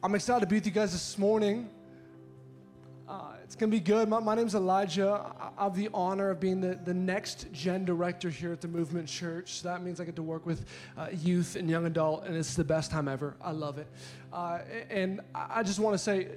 I'm 0.00 0.14
excited 0.14 0.40
to 0.42 0.46
be 0.46 0.54
with 0.54 0.66
you 0.66 0.70
guys 0.70 0.92
this 0.92 1.18
morning. 1.18 1.68
Uh, 3.08 3.32
it's 3.42 3.56
going 3.56 3.68
to 3.68 3.76
be 3.76 3.80
good. 3.80 4.08
My, 4.08 4.20
my 4.20 4.36
name's 4.36 4.54
Elijah. 4.54 5.34
I, 5.58 5.64
have 5.64 5.74
the 5.74 5.88
honor 5.92 6.30
of 6.30 6.38
being 6.38 6.60
the, 6.60 6.78
the 6.84 6.94
next 6.94 7.50
gen 7.52 7.84
director 7.84 8.30
here 8.30 8.52
at 8.52 8.60
the 8.60 8.68
Movement 8.68 9.08
Church. 9.08 9.54
So 9.54 9.68
That 9.68 9.82
means 9.82 10.00
I 10.00 10.04
get 10.04 10.14
to 10.14 10.22
work 10.22 10.46
with 10.46 10.66
uh, 10.96 11.08
youth 11.12 11.56
and 11.56 11.68
young 11.68 11.86
adult, 11.86 12.26
and 12.26 12.36
it's 12.36 12.54
the 12.54 12.62
best 12.62 12.92
time 12.92 13.08
ever. 13.08 13.34
I 13.42 13.50
love 13.50 13.78
it. 13.78 13.88
Uh, 14.32 14.60
and 14.88 15.20
I 15.34 15.64
just 15.64 15.80
want 15.80 15.94
to 15.94 15.98
say, 15.98 16.28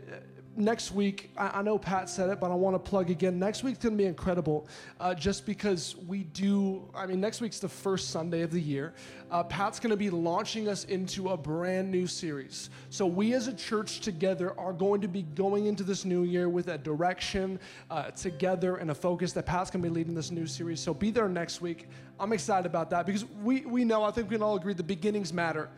next 0.55 0.91
week, 0.91 1.31
I, 1.37 1.59
I, 1.59 1.61
know 1.61 1.77
Pat 1.77 2.09
said 2.09 2.29
it, 2.29 2.39
but 2.39 2.51
I 2.51 2.55
want 2.55 2.75
to 2.75 2.79
plug 2.79 3.09
again. 3.09 3.39
Next 3.39 3.63
week's 3.63 3.79
going 3.79 3.97
to 3.97 3.97
be 3.97 4.07
incredible 4.07 4.67
uh, 4.99 5.13
just 5.13 5.45
because 5.45 5.95
we 6.07 6.23
do, 6.23 6.87
I 6.93 7.05
mean, 7.05 7.21
next 7.21 7.41
week's 7.41 7.59
the 7.59 7.69
first 7.69 8.09
Sunday 8.09 8.41
of 8.41 8.51
the 8.51 8.61
year. 8.61 8.93
Uh, 9.29 9.43
Pat's 9.43 9.79
going 9.79 9.91
to 9.91 9.97
be 9.97 10.09
launching 10.09 10.67
us 10.67 10.83
into 10.85 11.29
a 11.29 11.37
brand 11.37 11.89
new 11.89 12.05
series. 12.05 12.69
So, 12.89 13.05
we 13.05 13.33
as 13.33 13.47
a 13.47 13.53
church 13.53 14.01
together 14.01 14.57
are 14.59 14.73
going 14.73 15.01
to 15.01 15.07
be 15.07 15.23
going 15.23 15.67
into 15.67 15.83
this 15.83 16.05
new 16.05 16.23
year 16.23 16.49
with 16.49 16.67
a 16.67 16.77
direction 16.77 17.59
uh, 17.89 18.11
together 18.11 18.77
and 18.77 18.91
a 18.91 18.95
focus 18.95 19.31
that 19.33 19.45
Pat's 19.45 19.71
going 19.71 19.81
to 19.83 19.89
be 19.89 19.93
leading 19.93 20.13
this 20.13 20.31
new 20.31 20.47
series. 20.47 20.79
So, 20.79 20.93
be 20.93 21.11
there 21.11 21.29
next 21.29 21.61
week. 21.61 21.87
I'm 22.19 22.33
excited 22.33 22.65
about 22.65 22.89
that 22.91 23.05
because 23.05 23.25
we, 23.41 23.61
we 23.61 23.85
know, 23.85 24.03
I 24.03 24.11
think 24.11 24.29
we 24.29 24.35
can 24.35 24.43
all 24.43 24.55
agree, 24.55 24.73
the 24.73 24.83
beginnings 24.83 25.33
matter 25.33 25.69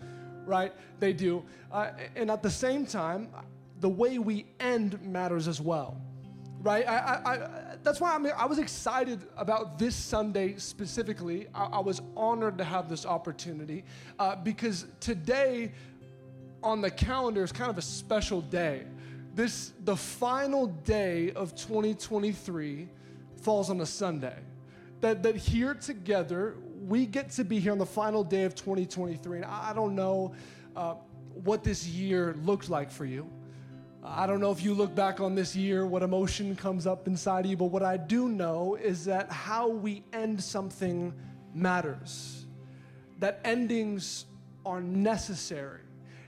right? 0.45 0.73
They 0.99 1.13
do. 1.13 1.43
Uh, 1.71 1.91
and 2.17 2.29
at 2.29 2.43
the 2.43 2.49
same 2.49 2.85
time, 2.85 3.29
the 3.83 3.89
way 3.89 4.17
we 4.17 4.45
end 4.61 4.99
matters 5.03 5.47
as 5.47 5.59
well 5.59 6.01
right? 6.63 6.87
I, 6.87 6.97
I, 6.97 7.33
I, 7.33 7.49
that's 7.83 7.99
why 7.99 8.15
I, 8.15 8.17
mean, 8.17 8.31
I 8.37 8.45
was 8.45 8.57
excited 8.57 9.27
about 9.35 9.77
this 9.77 9.95
Sunday 9.95 10.55
specifically. 10.55 11.47
I, 11.53 11.65
I 11.65 11.79
was 11.79 12.01
honored 12.15 12.57
to 12.59 12.63
have 12.63 12.87
this 12.87 13.05
opportunity 13.05 13.83
uh, 14.17 14.37
because 14.37 14.85
today 15.01 15.73
on 16.63 16.79
the 16.79 16.89
calendar 16.89 17.43
is 17.43 17.51
kind 17.51 17.69
of 17.69 17.77
a 17.77 17.81
special 17.81 18.39
day. 18.41 18.83
This, 19.35 19.73
the 19.83 19.97
final 19.97 20.67
day 20.67 21.31
of 21.31 21.53
2023 21.53 22.87
falls 23.41 23.69
on 23.69 23.81
a 23.81 23.85
Sunday. 23.85 24.37
That, 25.01 25.21
that 25.23 25.35
here 25.35 25.73
together, 25.73 26.55
we 26.87 27.05
get 27.05 27.29
to 27.31 27.43
be 27.43 27.59
here 27.59 27.73
on 27.73 27.77
the 27.77 27.85
final 27.85 28.23
day 28.23 28.43
of 28.43 28.55
2023. 28.55 29.39
And 29.39 29.45
I, 29.45 29.73
don't 29.73 29.95
know 29.95 30.33
uh, 30.77 30.93
what 31.43 31.61
this 31.61 31.85
year 31.85 32.37
looked 32.43 32.69
like 32.69 32.89
for 32.89 33.03
you. 33.03 33.29
I 34.05 34.27
don't 34.27 34.41
know 34.41 34.51
if 34.51 34.61
you 34.61 34.73
look 34.73 34.93
back 34.93 35.21
on 35.21 35.33
this 35.33 35.55
year, 35.55 35.87
what 35.87 36.03
emotion 36.03 36.57
comes 36.57 36.85
up 36.85 37.07
inside 37.07 37.45
of 37.45 37.51
you, 37.51 37.55
but 37.55 37.65
what 37.65 37.83
I 37.83 37.95
do 37.95 38.27
know 38.27 38.75
is 38.75 39.05
that 39.05 39.31
how 39.31 39.69
we 39.69 40.03
end 40.11 40.43
something 40.43 41.13
matters. 41.53 42.45
That 43.19 43.39
endings 43.45 44.25
are 44.65 44.81
necessary. 44.81 45.79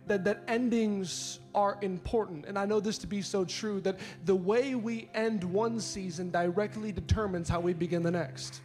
That, 0.08 0.24
that 0.24 0.44
endings 0.48 1.40
are 1.54 1.78
important. 1.82 2.46
And 2.46 2.58
I 2.58 2.66
know 2.66 2.80
this 2.80 2.98
to 3.00 3.08
be 3.08 3.22
so 3.22 3.44
true 3.44 3.82
that 3.82 4.00
the 4.24 4.36
way 4.36 4.76
we 4.76 5.10
end 5.14 5.44
one 5.44 5.80
season 5.82 6.32
directly 6.32 6.94
determines 6.94 7.50
how 7.50 7.60
we 7.60 7.74
begin 7.74 8.04
the 8.04 8.12
next 8.12 8.62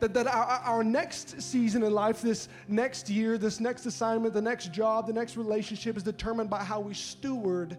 that, 0.00 0.14
that 0.14 0.26
our, 0.26 0.44
our 0.64 0.84
next 0.84 1.40
season 1.42 1.82
in 1.82 1.92
life, 1.92 2.22
this 2.22 2.48
next 2.68 3.10
year, 3.10 3.38
this 3.38 3.60
next 3.60 3.86
assignment, 3.86 4.32
the 4.32 4.42
next 4.42 4.72
job, 4.72 5.06
the 5.06 5.12
next 5.12 5.36
relationship 5.36 5.96
is 5.96 6.02
determined 6.02 6.48
by 6.48 6.62
how 6.62 6.80
we 6.80 6.94
steward 6.94 7.76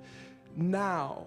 now. 0.62 1.26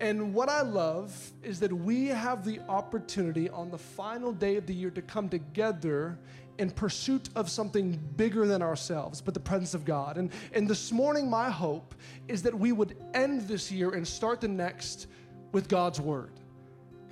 And 0.00 0.32
what 0.32 0.48
I 0.48 0.62
love 0.62 1.14
is 1.42 1.60
that 1.60 1.72
we 1.72 2.06
have 2.06 2.44
the 2.44 2.60
opportunity 2.68 3.50
on 3.50 3.70
the 3.70 3.78
final 3.78 4.32
day 4.32 4.56
of 4.56 4.66
the 4.66 4.74
year 4.74 4.90
to 4.90 5.02
come 5.02 5.28
together 5.28 6.18
in 6.58 6.70
pursuit 6.70 7.28
of 7.36 7.50
something 7.50 7.98
bigger 8.16 8.46
than 8.46 8.62
ourselves, 8.62 9.20
but 9.20 9.34
the 9.34 9.40
presence 9.40 9.74
of 9.74 9.84
God. 9.84 10.16
And, 10.16 10.30
and 10.52 10.68
this 10.68 10.92
morning, 10.92 11.28
my 11.28 11.50
hope 11.50 11.94
is 12.28 12.42
that 12.42 12.54
we 12.54 12.72
would 12.72 12.96
end 13.14 13.42
this 13.48 13.70
year 13.70 13.90
and 13.90 14.06
start 14.06 14.40
the 14.40 14.48
next 14.48 15.06
with 15.52 15.68
God's 15.68 16.00
Word. 16.00 16.32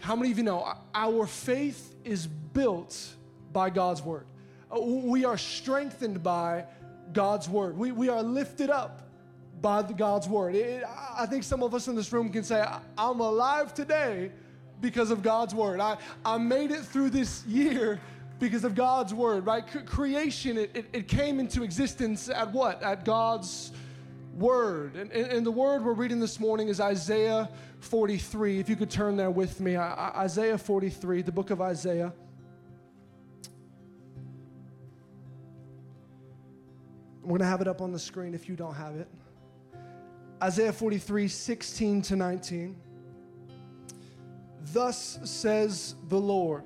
How 0.01 0.15
many 0.15 0.31
of 0.31 0.39
you 0.39 0.45
know 0.45 0.75
our 0.95 1.27
faith 1.27 1.95
is 2.05 2.27
built 2.27 3.07
by 3.53 3.71
God's 3.71 4.03
Word? 4.03 4.27
Uh, 4.71 4.81
we 4.81 5.25
are 5.25 5.39
strengthened 5.39 6.23
by 6.23 6.65
God's 7.13 7.49
Word. 7.49 7.77
We, 7.77 7.93
we 7.93 8.09
are 8.09 8.23
lifted 8.23 8.71
up 8.71 9.08
by 9.61 9.83
God's 9.83 10.29
word. 10.29 10.55
It, 10.55 10.85
I 11.17 11.27
think 11.27 11.43
some 11.45 11.63
of 11.63 11.75
us 11.75 11.89
in 11.89 11.95
this 11.95 12.13
room 12.13 12.31
can 12.31 12.45
say, 12.45 12.65
I'm 12.97 13.21
alive 13.21 13.75
today 13.75 14.31
because 14.81 15.11
of 15.11 15.23
God's 15.23 15.55
word. 15.55 15.81
I, 15.81 15.97
I 16.25 16.39
made 16.39 16.71
it 16.71 16.85
through 16.85 17.11
this 17.11 17.45
year 17.47 18.01
because 18.39 18.65
of 18.65 18.75
God's 18.75 19.13
word, 19.13 19.47
right? 19.47 19.65
C- 19.73 19.81
creation, 19.81 20.57
it, 20.59 20.71
it, 20.75 20.87
it, 20.93 21.09
came 21.09 21.41
into 21.41 21.63
existence 21.65 22.29
at 22.29 22.53
what? 22.53 22.83
At 22.83 23.05
God's 23.05 23.73
word. 24.35 24.95
And, 24.95 25.11
and, 25.11 25.33
and, 25.33 25.47
the 25.47 25.51
word 25.51 25.85
we're 25.85 25.93
reading 25.93 26.21
this 26.21 26.39
morning 26.39 26.69
is 26.69 26.81
Isaiah 26.81 27.49
43. 27.81 28.61
If 28.61 28.69
you 28.69 28.77
could 28.77 28.91
turn 28.91 29.17
there 29.17 29.31
with 29.31 29.61
me, 29.61 29.75
I, 29.75 30.23
Isaiah 30.23 30.59
43, 30.59 31.23
the 31.23 31.33
book 31.33 31.51
of 31.51 31.61
Isaiah. 31.61 32.13
We're 37.23 37.31
going 37.31 37.41
to 37.41 37.47
have 37.47 37.61
it 37.61 37.69
up 37.69 37.83
on 37.83 37.93
the 37.93 37.99
screen 37.99 38.35
if 38.35 38.49
you 38.49 38.55
don't 38.55 38.75
have 38.75 38.95
it. 38.95 39.09
Isaiah 40.43 40.73
43, 40.73 41.27
16 41.27 42.03
to 42.03 42.17
19. 42.17 42.77
Thus 44.73 45.19
says 45.25 45.97
the 46.09 46.19
Lord, 46.19 46.65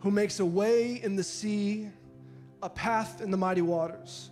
who 0.00 0.10
makes 0.10 0.40
a 0.40 0.46
way 0.46 1.02
in 1.02 1.16
the 1.16 1.24
sea, 1.24 1.88
a 2.62 2.70
path 2.70 3.20
in 3.20 3.30
the 3.30 3.36
mighty 3.36 3.60
waters, 3.60 4.30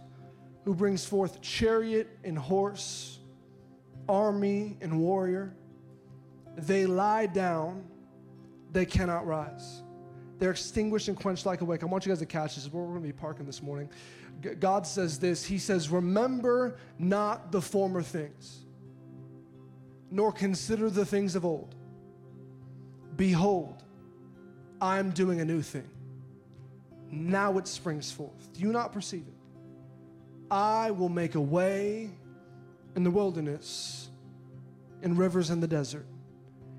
who 0.65 0.75
brings 0.75 1.04
forth 1.04 1.41
chariot 1.43 2.09
and 2.25 2.38
horse, 2.38 3.19
army 4.09 4.78
and 4.81 4.99
warrior. 4.99 5.54
They 6.56 6.87
lie 6.87 7.26
down, 7.26 7.84
they 8.70 8.87
cannot 8.87 9.26
rise. 9.26 9.82
They're 10.38 10.50
extinguished 10.53 11.09
and 11.09 11.16
quenched 11.16 11.47
like 11.47 11.60
a 11.60 11.64
wick. 11.64 11.82
I 11.82 11.87
want 11.87 12.06
you 12.06 12.10
guys 12.10 12.19
to 12.20 12.26
catch 12.26 12.54
this. 12.54 12.64
is 12.64 12.72
Where 12.72 12.82
we're 12.82 12.99
going 12.99 13.03
to 13.03 13.09
be 13.09 13.12
parking 13.12 13.44
this 13.44 13.62
morning. 13.62 13.88
God 14.41 14.87
says 14.87 15.19
this 15.19 15.44
He 15.44 15.59
says, 15.59 15.88
Remember 15.91 16.76
not 16.98 17.53
the 17.53 17.60
former 17.60 18.03
things, 18.03 18.65
nor 20.10 20.32
consider 20.32 20.91
the 20.91 21.04
things 21.04 21.37
of 21.37 21.44
old. 21.44 21.75
Behold, 23.16 23.82
I 24.81 24.98
am 24.98 25.10
doing 25.10 25.41
a 25.41 25.44
new 25.44 25.62
thing. 25.62 25.88
Now 27.10 27.59
it 27.59 27.69
springs 27.69 28.10
forth. 28.10 28.53
Do 28.54 28.60
you 28.60 28.72
not 28.72 28.93
perceive 28.93 29.25
it? 29.26 29.34
I 30.50 30.91
will 30.91 31.09
make 31.09 31.34
a 31.34 31.41
way 31.41 32.10
in 32.97 33.04
the 33.04 33.10
wilderness, 33.10 34.10
in 35.03 35.16
rivers 35.16 35.50
in 35.50 35.60
the 35.60 35.69
desert. 35.69 36.06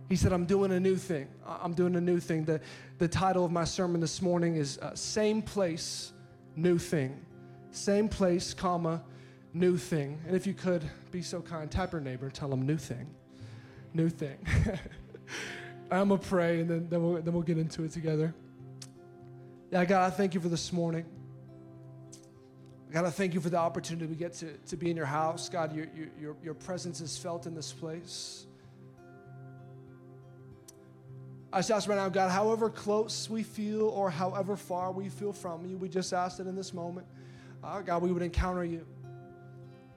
He 0.09 0.15
said, 0.15 0.33
I'm 0.33 0.45
doing 0.45 0.71
a 0.71 0.79
new 0.79 0.95
thing. 0.95 1.27
I'm 1.45 1.73
doing 1.73 1.95
a 1.95 2.01
new 2.01 2.19
thing. 2.19 2.45
The, 2.45 2.61
the 2.97 3.07
title 3.07 3.45
of 3.45 3.51
my 3.51 3.63
sermon 3.63 4.01
this 4.01 4.21
morning 4.21 4.57
is 4.57 4.77
uh, 4.79 4.93
Same 4.95 5.41
Place, 5.41 6.13
New 6.55 6.77
Thing. 6.77 7.25
Same 7.73 8.07
place, 8.07 8.53
comma, 8.53 9.01
new 9.51 9.78
thing. 9.78 10.22
And 10.28 10.35
if 10.35 10.45
you 10.45 10.53
could 10.53 10.84
be 11.11 11.23
so 11.23 11.41
kind, 11.41 11.69
tap 11.69 11.91
your 11.91 12.01
neighbor 12.01 12.29
tell 12.29 12.47
them 12.47 12.67
new 12.67 12.78
thing. 12.78 13.09
New 13.95 14.09
thing. 14.09 14.38
I'm 15.91 16.09
to 16.09 16.17
pray 16.17 16.62
and 16.62 16.69
then, 16.69 16.88
then, 16.88 17.01
we'll, 17.03 17.22
then 17.22 17.33
we'll 17.33 17.41
get 17.41 17.57
into 17.57 17.83
it 17.83 17.91
together. 17.91 18.33
Yeah, 19.72 19.85
God, 19.85 20.06
I 20.06 20.12
thank 20.12 20.35
you 20.35 20.39
for 20.39 20.50
this 20.50 20.72
morning. 20.72 21.03
God, 22.91 23.06
I 23.06 23.09
thank 23.09 23.33
you 23.33 23.41
for 23.41 23.50
the 23.50 23.57
opportunity 23.57 24.06
we 24.06 24.16
get 24.16 24.33
to, 24.33 24.53
to 24.67 24.78
be 24.78 24.91
in 24.91 24.95
your 24.95 25.07
house. 25.07 25.50
God, 25.50 25.75
your, 25.75 25.88
your, 26.19 26.35
your 26.44 26.53
presence 26.53 27.01
is 27.01 27.17
felt 27.17 27.47
in 27.47 27.56
this 27.56 27.73
place. 27.73 28.45
I 31.51 31.57
just 31.57 31.72
ask 31.72 31.89
right 31.89 31.95
now, 31.95 32.09
God, 32.09 32.29
however 32.29 32.69
close 32.69 33.28
we 33.31 33.41
feel 33.41 33.88
or 33.89 34.12
however 34.12 34.56
far 34.56 34.91
we 34.91 35.09
feel 35.09 35.33
from 35.33 35.66
you, 35.66 35.75
we 35.75 35.89
just 35.89 36.13
ask 36.13 36.38
that 36.38 36.45
in 36.45 36.56
this 36.56 36.72
moment 36.72 37.07
uh, 37.63 37.81
God, 37.81 38.01
we 38.01 38.12
would 38.12 38.24
encounter 38.24 38.63
you. 38.63 38.85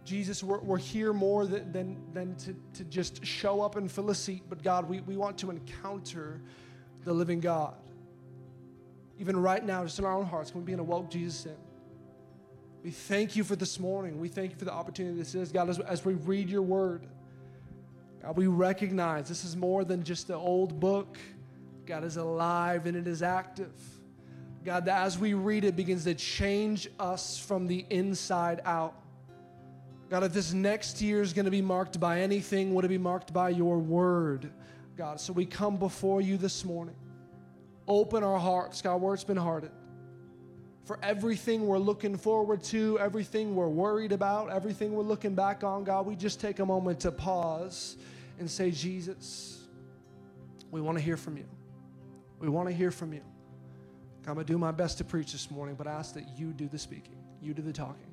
Jesus, 0.04 0.42
we're, 0.42 0.60
we're 0.60 0.78
here 0.78 1.12
more 1.12 1.46
than, 1.46 1.72
than, 1.72 1.96
than 2.12 2.36
to, 2.36 2.54
to 2.74 2.84
just 2.84 3.24
show 3.24 3.60
up 3.60 3.74
and 3.76 3.90
fill 3.90 4.10
a 4.10 4.14
seat, 4.14 4.44
but 4.48 4.62
God, 4.62 4.88
we, 4.88 5.00
we 5.00 5.16
want 5.16 5.36
to 5.38 5.50
encounter 5.50 6.40
the 7.04 7.12
living 7.12 7.40
God. 7.40 7.74
Even 9.18 9.36
right 9.36 9.64
now, 9.64 9.82
just 9.82 9.98
in 9.98 10.04
our 10.04 10.14
own 10.14 10.26
hearts, 10.26 10.50
can 10.50 10.60
we 10.60 10.66
begin 10.66 10.78
to 10.78 10.84
welcome 10.84 11.10
Jesus 11.10 11.46
in? 11.46 11.56
We 12.84 12.92
thank 12.92 13.34
you 13.34 13.42
for 13.42 13.56
this 13.56 13.80
morning. 13.80 14.20
We 14.20 14.28
thank 14.28 14.52
you 14.52 14.56
for 14.56 14.64
the 14.64 14.72
opportunity 14.72 15.18
this 15.18 15.34
is. 15.34 15.50
God, 15.50 15.68
as, 15.68 15.80
as 15.80 16.04
we 16.04 16.14
read 16.14 16.48
your 16.48 16.62
word, 16.62 17.06
God, 18.22 18.36
we 18.36 18.46
recognize 18.46 19.28
this 19.28 19.44
is 19.44 19.56
more 19.56 19.84
than 19.84 20.04
just 20.04 20.28
the 20.28 20.36
old 20.36 20.78
book. 20.78 21.18
God 21.84 22.04
is 22.04 22.16
alive 22.16 22.86
and 22.86 22.96
it 22.96 23.08
is 23.08 23.22
active. 23.22 23.72
God, 24.66 24.86
that 24.86 25.02
as 25.02 25.16
we 25.16 25.32
read 25.32 25.64
it 25.64 25.76
begins 25.76 26.04
to 26.04 26.14
change 26.14 26.88
us 26.98 27.38
from 27.38 27.68
the 27.68 27.86
inside 27.88 28.60
out. 28.64 28.94
God, 30.10 30.24
if 30.24 30.32
this 30.32 30.52
next 30.52 31.00
year 31.00 31.22
is 31.22 31.32
going 31.32 31.44
to 31.44 31.52
be 31.52 31.62
marked 31.62 32.00
by 32.00 32.20
anything, 32.20 32.74
would 32.74 32.84
it 32.84 32.88
be 32.88 32.98
marked 32.98 33.32
by 33.32 33.50
your 33.50 33.78
word, 33.78 34.50
God? 34.96 35.20
So 35.20 35.32
we 35.32 35.46
come 35.46 35.76
before 35.76 36.20
you 36.20 36.36
this 36.36 36.64
morning. 36.64 36.96
Open 37.86 38.24
our 38.24 38.40
hearts, 38.40 38.82
God, 38.82 39.00
where 39.00 39.14
it's 39.14 39.22
been 39.22 39.36
hardened. 39.36 39.72
for 40.86 41.00
everything 41.02 41.66
we're 41.66 41.78
looking 41.78 42.16
forward 42.16 42.62
to, 42.62 42.96
everything 43.00 43.56
we're 43.56 43.68
worried 43.68 44.12
about, 44.12 44.50
everything 44.50 44.94
we're 44.94 45.02
looking 45.02 45.34
back 45.34 45.64
on, 45.64 45.82
God, 45.82 46.06
we 46.06 46.14
just 46.14 46.40
take 46.40 46.60
a 46.60 46.64
moment 46.66 47.00
to 47.00 47.10
pause 47.10 47.96
and 48.38 48.48
say, 48.48 48.70
Jesus, 48.70 49.66
we 50.70 50.80
want 50.80 50.96
to 50.96 51.02
hear 51.02 51.16
from 51.16 51.36
you. 51.36 51.44
We 52.38 52.48
want 52.48 52.68
to 52.68 52.74
hear 52.74 52.92
from 52.92 53.12
you. 53.12 53.22
I'm 54.26 54.34
going 54.34 54.46
to 54.46 54.52
do 54.52 54.58
my 54.58 54.72
best 54.72 54.98
to 54.98 55.04
preach 55.04 55.32
this 55.32 55.50
morning, 55.50 55.76
but 55.76 55.86
I 55.86 55.92
ask 55.92 56.14
that 56.14 56.24
you 56.36 56.52
do 56.52 56.68
the 56.68 56.78
speaking, 56.78 57.16
you 57.40 57.54
do 57.54 57.62
the 57.62 57.72
talking. 57.72 58.12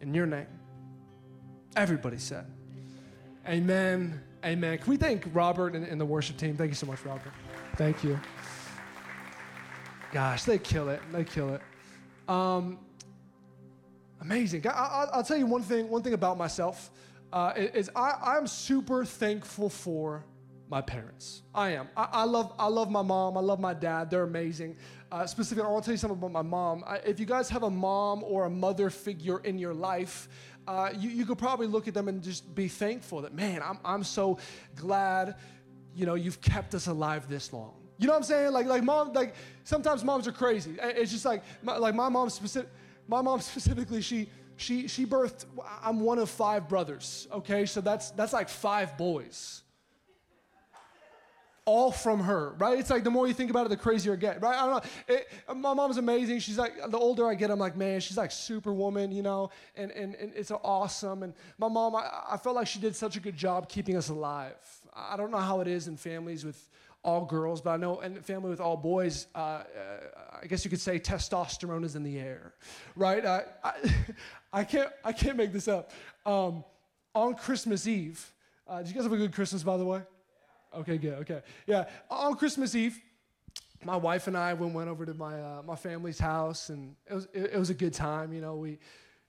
In 0.00 0.14
your 0.14 0.26
name. 0.26 0.46
Everybody 1.76 2.18
said, 2.18 2.46
Amen. 3.46 4.20
Amen. 4.44 4.78
Can 4.78 4.90
we 4.90 4.96
thank 4.96 5.24
Robert 5.32 5.74
and, 5.74 5.84
and 5.84 6.00
the 6.00 6.04
worship 6.04 6.36
team? 6.36 6.56
Thank 6.56 6.70
you 6.70 6.74
so 6.74 6.86
much, 6.86 7.04
Robert. 7.04 7.32
Thank 7.76 8.02
you. 8.02 8.18
Gosh, 10.12 10.44
they 10.44 10.58
kill 10.58 10.88
it. 10.88 11.00
They 11.12 11.24
kill 11.24 11.54
it. 11.54 11.62
Um, 12.28 12.78
amazing. 14.20 14.66
I, 14.68 15.06
will 15.14 15.22
tell 15.22 15.36
you 15.36 15.46
one 15.46 15.62
thing. 15.62 15.88
One 15.88 16.02
thing 16.02 16.14
about 16.14 16.38
myself 16.38 16.90
uh, 17.32 17.52
is 17.56 17.90
I, 17.96 18.16
I'm 18.22 18.46
super 18.46 19.04
thankful 19.04 19.68
for 19.68 20.24
my 20.68 20.80
parents. 20.80 21.42
I 21.54 21.70
am. 21.70 21.88
I, 21.96 22.08
I, 22.12 22.24
love. 22.24 22.52
I 22.58 22.66
love 22.66 22.90
my 22.90 23.02
mom. 23.02 23.36
I 23.36 23.40
love 23.40 23.60
my 23.60 23.74
dad. 23.74 24.10
They're 24.10 24.22
amazing. 24.22 24.76
Uh, 25.12 25.26
specifically, 25.26 25.68
I 25.68 25.70
want 25.70 25.84
to 25.84 25.88
tell 25.88 25.92
you 25.92 25.98
something 25.98 26.18
about 26.18 26.32
my 26.32 26.40
mom. 26.40 26.84
I, 26.86 26.96
if 26.96 27.20
you 27.20 27.26
guys 27.26 27.50
have 27.50 27.64
a 27.64 27.70
mom 27.70 28.24
or 28.24 28.46
a 28.46 28.50
mother 28.50 28.88
figure 28.88 29.40
in 29.40 29.58
your 29.58 29.74
life, 29.74 30.26
uh, 30.66 30.88
you, 30.98 31.10
you 31.10 31.26
could 31.26 31.36
probably 31.36 31.66
look 31.66 31.86
at 31.86 31.92
them 31.92 32.08
and 32.08 32.22
just 32.22 32.54
be 32.54 32.66
thankful 32.66 33.20
that, 33.20 33.34
man, 33.34 33.60
I'm, 33.62 33.78
I'm 33.84 34.04
so 34.04 34.38
glad, 34.74 35.34
you 35.94 36.06
know, 36.06 36.14
you've 36.14 36.40
kept 36.40 36.74
us 36.74 36.86
alive 36.86 37.28
this 37.28 37.52
long. 37.52 37.74
You 37.98 38.06
know 38.06 38.14
what 38.14 38.20
I'm 38.20 38.24
saying? 38.24 38.52
Like, 38.52 38.64
like 38.64 38.82
mom, 38.84 39.12
like 39.12 39.34
sometimes 39.64 40.02
moms 40.02 40.26
are 40.26 40.32
crazy. 40.32 40.76
It's 40.80 41.12
just 41.12 41.26
like, 41.26 41.42
my, 41.62 41.76
like 41.76 41.94
my 41.94 42.08
mom 42.08 42.30
specific, 42.30 42.70
my 43.06 43.20
mom 43.20 43.40
specifically, 43.42 44.00
she, 44.00 44.30
she, 44.56 44.88
she 44.88 45.04
birthed, 45.04 45.44
I'm 45.82 46.00
one 46.00 46.20
of 46.20 46.30
five 46.30 46.70
brothers, 46.70 47.28
okay? 47.30 47.66
So 47.66 47.82
that's, 47.82 48.12
that's 48.12 48.32
like 48.32 48.48
five 48.48 48.96
boys 48.96 49.62
all 51.64 51.92
from 51.92 52.20
her, 52.20 52.54
right? 52.58 52.78
It's 52.78 52.90
like 52.90 53.04
the 53.04 53.10
more 53.10 53.28
you 53.28 53.34
think 53.34 53.50
about 53.50 53.66
it, 53.66 53.68
the 53.68 53.76
crazier 53.76 54.14
I 54.14 54.16
get, 54.16 54.42
right? 54.42 54.56
I 54.56 54.66
don't 54.66 54.84
know. 54.84 55.14
It, 55.14 55.28
my 55.56 55.74
mom's 55.74 55.96
amazing. 55.96 56.40
She's 56.40 56.58
like, 56.58 56.90
the 56.90 56.98
older 56.98 57.26
I 57.26 57.34
get, 57.34 57.50
I'm 57.50 57.58
like, 57.58 57.76
man, 57.76 58.00
she's 58.00 58.16
like 58.16 58.32
superwoman, 58.32 59.12
you 59.12 59.22
know, 59.22 59.50
and, 59.76 59.92
and, 59.92 60.16
and 60.16 60.32
it's 60.34 60.50
awesome. 60.50 61.22
And 61.22 61.34
my 61.58 61.68
mom, 61.68 61.94
I, 61.94 62.08
I 62.32 62.36
felt 62.36 62.56
like 62.56 62.66
she 62.66 62.80
did 62.80 62.96
such 62.96 63.16
a 63.16 63.20
good 63.20 63.36
job 63.36 63.68
keeping 63.68 63.96
us 63.96 64.08
alive. 64.08 64.56
I 64.94 65.16
don't 65.16 65.30
know 65.30 65.38
how 65.38 65.60
it 65.60 65.68
is 65.68 65.86
in 65.86 65.96
families 65.96 66.44
with 66.44 66.68
all 67.04 67.24
girls, 67.24 67.60
but 67.60 67.70
I 67.70 67.76
know 67.76 68.00
in 68.00 68.20
family 68.22 68.50
with 68.50 68.60
all 68.60 68.76
boys, 68.76 69.28
uh, 69.34 69.38
uh, 69.38 69.64
I 70.42 70.46
guess 70.46 70.64
you 70.64 70.70
could 70.70 70.80
say 70.80 70.98
testosterone 70.98 71.84
is 71.84 71.94
in 71.94 72.02
the 72.02 72.18
air, 72.18 72.54
right? 72.96 73.24
Uh, 73.24 73.40
I, 73.62 73.72
I, 74.52 74.64
can't, 74.64 74.90
I 75.04 75.12
can't 75.12 75.36
make 75.36 75.52
this 75.52 75.68
up. 75.68 75.92
Um, 76.26 76.64
on 77.14 77.34
Christmas 77.34 77.86
Eve, 77.86 78.32
uh, 78.66 78.78
did 78.78 78.88
you 78.88 78.94
guys 78.94 79.04
have 79.04 79.12
a 79.12 79.16
good 79.16 79.32
Christmas, 79.32 79.62
by 79.62 79.76
the 79.76 79.84
way? 79.84 80.02
Okay, 80.74 80.98
good. 80.98 81.14
Okay. 81.20 81.42
Yeah. 81.66 81.84
On 82.10 82.34
Christmas 82.34 82.74
Eve, 82.74 83.00
my 83.84 83.96
wife 83.96 84.26
and 84.26 84.36
I 84.36 84.54
went, 84.54 84.74
went 84.74 84.88
over 84.88 85.04
to 85.04 85.14
my, 85.14 85.40
uh, 85.40 85.62
my 85.64 85.76
family's 85.76 86.18
house, 86.18 86.68
and 86.68 86.94
it 87.08 87.14
was, 87.14 87.28
it, 87.32 87.50
it, 87.54 87.58
was 87.58 87.70
a 87.70 87.74
good 87.74 87.92
time. 87.92 88.32
You 88.32 88.40
know, 88.40 88.56
we, 88.56 88.72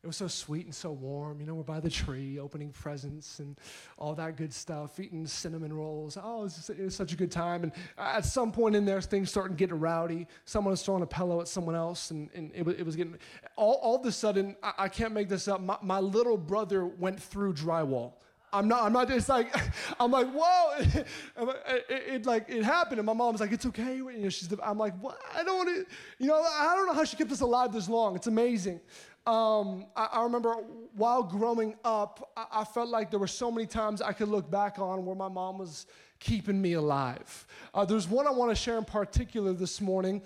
it 0.04 0.08
was 0.08 0.18
so 0.18 0.28
sweet 0.28 0.66
and 0.66 0.76
so 0.76 0.92
warm. 0.92 1.40
You 1.40 1.46
know, 1.46 1.56
we're 1.56 1.64
by 1.64 1.80
the 1.80 1.90
tree, 1.90 2.40
opening 2.40 2.70
presents 2.72 3.40
and 3.40 3.58
all 3.98 4.14
that 4.16 4.38
good 4.38 4.54
stuff, 4.54 5.00
eating 5.00 5.26
cinnamon 5.26 5.74
rolls. 5.74 6.18
Oh, 6.22 6.42
it 6.42 6.44
was, 6.44 6.70
it 6.70 6.84
was 6.84 6.96
such 6.96 7.14
a 7.14 7.16
good 7.16 7.32
time. 7.32 7.64
And 7.64 7.72
at 7.98 8.26
some 8.26 8.52
point 8.52 8.76
in 8.76 8.86
there, 8.86 9.02
things 9.02 9.30
started 9.30 9.58
getting 9.58 9.80
rowdy. 9.80 10.28
Someone 10.46 10.72
was 10.72 10.84
throwing 10.84 11.04
a 11.04 11.08
pillow 11.08 11.42
at 11.42 11.48
someone 11.48 11.76
else, 11.76 12.12
and, 12.12 12.30
and 12.36 12.52
it, 12.54 12.66
was, 12.66 12.76
it 12.76 12.86
was 12.86 12.96
getting, 12.96 13.18
all, 13.56 13.80
all 13.82 13.96
of 13.96 14.06
a 14.06 14.12
sudden, 14.12 14.56
I, 14.62 14.74
I 14.78 14.88
can't 14.88 15.14
make 15.14 15.30
this 15.30 15.48
up, 15.48 15.62
my, 15.62 15.78
my 15.82 16.00
little 16.00 16.38
brother 16.38 16.86
went 16.86 17.22
through 17.22 17.54
drywall. 17.54 18.14
I'm 18.54 18.68
not, 18.68 18.84
I'm 18.84 18.94
not, 18.94 19.10
it's 19.10 19.28
like, 19.28 19.54
I'm 20.00 20.12
like, 20.12 20.28
whoa. 20.32 20.74
it, 20.80 21.08
it, 21.38 21.86
it, 21.90 22.26
like, 22.26 22.50
it 22.50 22.64
happened. 22.64 23.00
And 23.00 23.06
my 23.06 23.14
mom's 23.14 23.42
like, 23.42 23.52
it's 23.52 23.66
okay. 23.66 23.96
You 23.98 24.12
know, 24.20 24.30
she's, 24.30 24.54
I'm 24.64 24.78
like, 24.78 24.96
what? 25.02 25.20
I 25.36 25.44
don't 25.44 25.58
want 25.58 25.70
to, 25.70 25.86
you 26.20 26.28
know, 26.28 26.42
I 26.42 26.76
don't 26.76 26.86
know 26.86 26.94
how 26.94 27.04
she 27.04 27.18
kept 27.18 27.32
us 27.32 27.42
alive 27.42 27.74
this 27.74 27.90
long. 27.90 28.16
It's 28.16 28.28
amazing. 28.28 28.80
Um, 29.26 29.86
I, 29.96 30.10
I, 30.14 30.24
remember 30.24 30.54
while 30.96 31.24
growing 31.24 31.76
up, 31.86 32.32
I, 32.36 32.46
I, 32.52 32.64
felt 32.66 32.90
like 32.90 33.10
there 33.10 33.22
were 33.22 33.28
so 33.28 33.50
many 33.50 33.66
times 33.66 34.02
I 34.02 34.12
could 34.12 34.28
look 34.28 34.52
back 34.52 34.80
on 34.80 35.06
where 35.06 35.16
my 35.16 35.30
mom 35.30 35.60
was 35.60 35.86
keeping 36.20 36.62
me 36.62 36.74
alive. 36.74 37.48
Uh, 37.74 37.86
there's 37.86 38.06
one 38.06 38.28
I 38.28 38.32
want 38.32 38.52
to 38.52 38.56
share 38.56 38.78
in 38.78 38.84
particular 38.84 39.54
this 39.54 39.80
morning. 39.80 40.22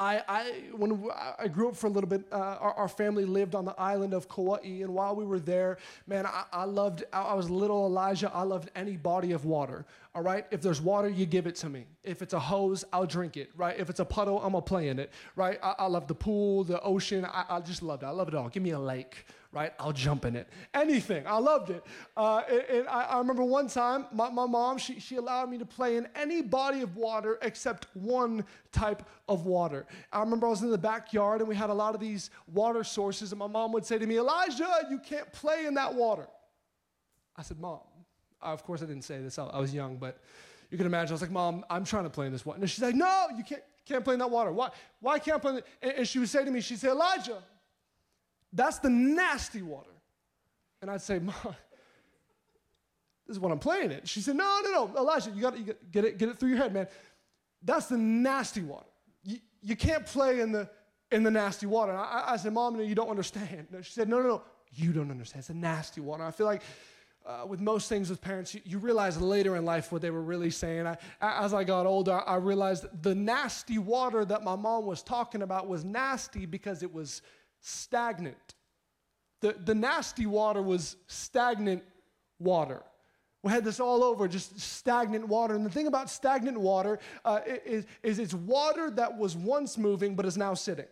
I, 0.00 0.22
I, 0.26 0.42
when 0.74 1.10
I 1.38 1.46
grew 1.48 1.68
up 1.68 1.76
for 1.76 1.86
a 1.86 1.90
little 1.90 2.08
bit, 2.08 2.24
uh, 2.32 2.36
our, 2.36 2.72
our, 2.72 2.88
family 2.88 3.26
lived 3.26 3.54
on 3.54 3.66
the 3.66 3.78
island 3.78 4.14
of 4.14 4.30
Kauai, 4.30 4.60
and 4.64 4.94
while 4.94 5.14
we 5.14 5.26
were 5.26 5.38
there, 5.38 5.76
man, 6.06 6.24
I, 6.24 6.44
I 6.50 6.64
loved, 6.64 7.04
I 7.12 7.34
was 7.34 7.50
little 7.50 7.84
Elijah, 7.84 8.32
I 8.32 8.42
loved 8.44 8.70
any 8.74 8.96
body 8.96 9.32
of 9.32 9.44
water, 9.44 9.84
all 10.14 10.22
right? 10.22 10.44
If 10.50 10.60
there's 10.60 10.80
water, 10.80 11.08
you 11.08 11.24
give 11.24 11.46
it 11.46 11.54
to 11.56 11.68
me. 11.68 11.86
If 12.02 12.20
it's 12.20 12.34
a 12.34 12.40
hose, 12.40 12.84
I'll 12.92 13.06
drink 13.06 13.36
it, 13.36 13.50
right? 13.56 13.78
If 13.78 13.90
it's 13.90 14.00
a 14.00 14.04
puddle, 14.04 14.38
I'm 14.42 14.52
gonna 14.52 14.62
play 14.62 14.88
in 14.88 14.98
it, 14.98 15.12
right? 15.36 15.58
I, 15.62 15.74
I 15.78 15.86
love 15.86 16.08
the 16.08 16.14
pool, 16.14 16.64
the 16.64 16.80
ocean, 16.82 17.24
I, 17.24 17.44
I 17.48 17.60
just 17.60 17.82
loved 17.82 18.02
it. 18.02 18.06
I 18.06 18.10
love 18.10 18.26
it 18.26 18.34
all. 18.34 18.48
Give 18.48 18.62
me 18.62 18.70
a 18.70 18.78
lake, 18.78 19.24
right? 19.52 19.72
I'll 19.78 19.92
jump 19.92 20.24
in 20.24 20.34
it. 20.34 20.48
Anything. 20.74 21.28
I 21.28 21.38
loved 21.38 21.70
it. 21.70 21.84
Uh, 22.16 22.42
and, 22.50 22.62
and 22.70 22.88
I, 22.88 23.02
I, 23.02 23.18
remember 23.18 23.44
one 23.44 23.68
time, 23.68 24.06
my, 24.12 24.30
my 24.30 24.46
mom, 24.46 24.78
she, 24.78 24.98
she 24.98 25.14
allowed 25.14 25.48
me 25.48 25.58
to 25.58 25.66
play 25.66 25.96
in 25.96 26.08
any 26.16 26.42
body 26.42 26.80
of 26.80 26.96
water 26.96 27.38
except 27.42 27.86
one 27.94 28.44
type 28.72 29.04
of 29.28 29.46
water. 29.46 29.86
I 30.12 30.20
remember 30.20 30.48
I 30.48 30.50
was 30.50 30.62
in 30.62 30.70
the 30.70 30.78
backyard 30.78 31.40
and 31.40 31.48
we 31.48 31.54
had 31.54 31.70
a 31.70 31.74
lot 31.74 31.94
of 31.94 32.00
these 32.00 32.30
water 32.52 32.82
sources, 32.82 33.30
and 33.30 33.38
my 33.38 33.46
mom 33.46 33.70
would 33.72 33.86
say 33.86 33.96
to 33.96 34.06
me, 34.06 34.18
Elijah, 34.18 34.88
you 34.90 34.98
can't 34.98 35.32
play 35.32 35.66
in 35.66 35.74
that 35.74 35.94
water. 35.94 36.26
I 37.36 37.42
said, 37.42 37.60
Mom, 37.60 37.78
Uh, 38.42 38.46
of 38.46 38.64
course 38.64 38.82
I 38.82 38.86
didn't 38.86 39.02
say 39.02 39.20
this, 39.20 39.38
I, 39.38 39.58
was 39.58 39.74
young, 39.74 39.96
but 39.96 40.18
you 40.70 40.76
can 40.76 40.86
imagine, 40.86 41.12
I 41.12 41.14
was 41.14 41.22
like, 41.22 41.30
Mom, 41.30 41.64
I'm 41.68 41.84
trying 41.84 42.04
to 42.04 42.10
play 42.10 42.26
in 42.26 42.32
this 42.32 42.46
water. 42.46 42.60
And 42.60 42.70
she's 42.70 42.82
like, 42.82 42.94
No, 42.94 43.26
you 43.36 43.44
can't, 43.44 43.62
can't 43.86 44.04
play 44.04 44.14
in 44.14 44.20
that 44.20 44.30
water. 44.30 44.52
Why, 44.52 44.70
why 45.00 45.18
can't 45.18 45.36
I 45.36 45.40
play 45.40 45.62
and, 45.82 45.92
and 45.92 46.08
she 46.08 46.18
would 46.18 46.28
say 46.28 46.44
to 46.44 46.50
me, 46.50 46.60
She'd 46.60 46.78
say, 46.78 46.88
Elijah, 46.88 47.42
that's 48.52 48.78
the 48.78 48.90
nasty 48.90 49.62
water. 49.62 49.90
And 50.82 50.90
I'd 50.90 51.02
say, 51.02 51.18
Mom, 51.18 51.34
this 53.26 53.36
is 53.36 53.40
what 53.40 53.52
I'm 53.52 53.58
playing 53.58 53.90
it. 53.90 54.08
She 54.08 54.20
said, 54.20 54.36
No, 54.36 54.60
no, 54.64 54.70
no, 54.70 54.98
Elijah, 54.98 55.30
you 55.30 55.42
got 55.42 55.56
to 55.56 55.76
get 55.92 56.04
it, 56.04 56.18
get 56.18 56.28
it 56.28 56.38
through 56.38 56.50
your 56.50 56.58
head, 56.58 56.72
man. 56.72 56.88
That's 57.62 57.86
the 57.86 57.98
nasty 57.98 58.62
water. 58.62 58.86
You, 59.22 59.38
you 59.62 59.76
can't 59.76 60.06
play 60.06 60.40
in 60.40 60.52
the 60.52 60.68
in 61.12 61.22
the 61.22 61.30
nasty 61.30 61.66
water. 61.66 61.92
And 61.92 62.00
I, 62.00 62.24
I 62.28 62.36
said, 62.36 62.52
Mom, 62.52 62.76
no, 62.76 62.82
you 62.82 62.94
don't 62.94 63.08
understand. 63.08 63.68
No, 63.70 63.82
she 63.82 63.92
said, 63.92 64.08
No, 64.08 64.20
no, 64.20 64.28
no, 64.28 64.42
you 64.72 64.92
don't 64.92 65.10
understand. 65.10 65.40
It's 65.40 65.50
a 65.50 65.54
nasty 65.54 66.00
water. 66.00 66.24
I 66.24 66.30
feel 66.30 66.46
like 66.46 66.62
uh, 67.30 67.46
with 67.46 67.60
most 67.60 67.88
things 67.88 68.10
with 68.10 68.20
parents, 68.20 68.54
you, 68.54 68.60
you, 68.64 68.78
realize 68.78 69.20
later 69.20 69.56
in 69.56 69.64
life 69.64 69.92
what 69.92 70.02
they 70.02 70.10
were 70.10 70.22
really 70.22 70.50
saying. 70.50 70.86
I, 70.86 70.96
as 71.20 71.54
I 71.54 71.64
got 71.64 71.86
older, 71.86 72.20
I 72.26 72.36
realized 72.36 72.86
the 73.02 73.14
nasty 73.14 73.78
water 73.78 74.24
that 74.24 74.42
my 74.42 74.56
mom 74.56 74.84
was 74.84 75.02
talking 75.02 75.42
about 75.42 75.68
was 75.68 75.84
nasty 75.84 76.46
because 76.46 76.82
it 76.82 76.92
was 76.92 77.22
stagnant. 77.60 78.54
The, 79.40 79.54
the 79.64 79.74
nasty 79.74 80.26
water 80.26 80.60
was 80.60 80.96
stagnant 81.06 81.84
water. 82.38 82.82
We 83.42 83.52
had 83.52 83.64
this 83.64 83.80
all 83.80 84.02
over, 84.02 84.26
just 84.26 84.58
stagnant 84.58 85.28
water. 85.28 85.54
And 85.54 85.64
the 85.64 85.70
thing 85.70 85.86
about 85.86 86.10
stagnant 86.10 86.58
water 86.58 86.98
uh, 87.24 87.40
is, 87.46 87.86
is 88.02 88.18
it's 88.18 88.34
water 88.34 88.90
that 88.90 89.16
was 89.16 89.36
once 89.36 89.78
moving 89.78 90.14
but 90.14 90.26
is 90.26 90.36
now 90.36 90.54
sitting. 90.54 90.88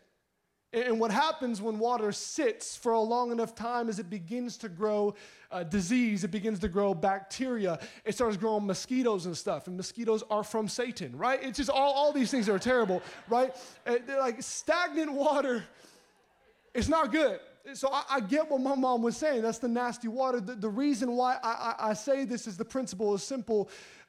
And 0.72 1.00
what 1.00 1.10
happens 1.10 1.62
when 1.62 1.78
water 1.78 2.12
sits 2.12 2.76
for 2.76 2.92
a 2.92 3.00
long 3.00 3.32
enough 3.32 3.54
time 3.54 3.88
is 3.88 3.98
it 3.98 4.10
begins 4.10 4.58
to 4.58 4.68
grow 4.68 5.14
uh, 5.50 5.64
disease, 5.64 6.24
it 6.24 6.30
begins 6.30 6.58
to 6.58 6.68
grow 6.68 6.92
bacteria, 6.92 7.78
it 8.04 8.14
starts 8.14 8.36
growing 8.36 8.66
mosquitoes 8.66 9.24
and 9.24 9.34
stuff. 9.34 9.66
And 9.66 9.78
mosquitoes 9.78 10.22
are 10.30 10.44
from 10.44 10.68
Satan, 10.68 11.16
right? 11.16 11.42
It's 11.42 11.56
just 11.56 11.70
all, 11.70 11.92
all 11.92 12.12
these 12.12 12.30
things 12.30 12.50
are 12.50 12.58
terrible, 12.58 13.02
right? 13.28 13.56
Uh, 13.86 13.96
like 14.18 14.42
stagnant 14.42 15.12
water 15.12 15.64
it's 16.74 16.88
not 16.88 17.10
good. 17.10 17.40
So 17.74 17.90
I, 17.92 18.04
I, 18.08 18.20
get 18.20 18.50
what 18.50 18.60
my 18.60 18.74
mom 18.74 19.02
was 19.02 19.16
saying. 19.16 19.42
That's 19.42 19.58
the 19.58 19.68
nasty 19.68 20.08
water. 20.08 20.40
The, 20.40 20.54
the 20.54 20.68
reason 20.68 21.12
why 21.12 21.36
I, 21.42 21.74
I, 21.78 21.90
I, 21.90 21.92
say 21.92 22.24
this 22.24 22.46
is 22.46 22.56
the 22.56 22.64
principle 22.64 23.14
is 23.14 23.22
simple. 23.22 23.68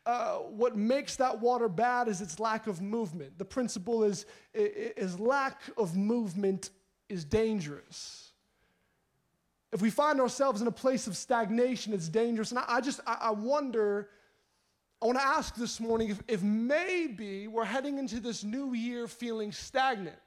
Uh, 0.09 0.37
what 0.37 0.75
makes 0.75 1.17
that 1.17 1.39
water 1.39 1.69
bad 1.69 2.07
is 2.07 2.19
its 2.19 2.39
lack 2.39 2.65
of 2.65 2.81
movement. 2.81 3.37
The 3.37 3.45
principle 3.45 4.03
is, 4.03 4.25
is 4.55 5.19
lack 5.19 5.61
of 5.77 5.95
movement 5.95 6.71
is 7.09 7.23
dangerous. 7.23 8.31
If 9.71 9.83
we 9.83 9.91
find 9.91 10.19
ourselves 10.19 10.61
in 10.61 10.67
a 10.67 10.71
place 10.71 11.05
of 11.05 11.15
stagnation, 11.15 11.93
it's 11.93 12.09
dangerous. 12.09 12.49
And 12.49 12.57
I, 12.57 12.65
I 12.67 12.81
just, 12.81 13.01
I, 13.05 13.17
I 13.21 13.29
wonder, 13.29 14.09
I 14.99 15.05
want 15.05 15.19
to 15.19 15.23
ask 15.23 15.53
this 15.53 15.79
morning 15.79 16.09
if, 16.09 16.23
if 16.27 16.41
maybe 16.41 17.47
we're 17.47 17.63
heading 17.63 17.99
into 17.99 18.19
this 18.19 18.43
new 18.43 18.73
year 18.73 19.07
feeling 19.07 19.51
stagnant. 19.51 20.17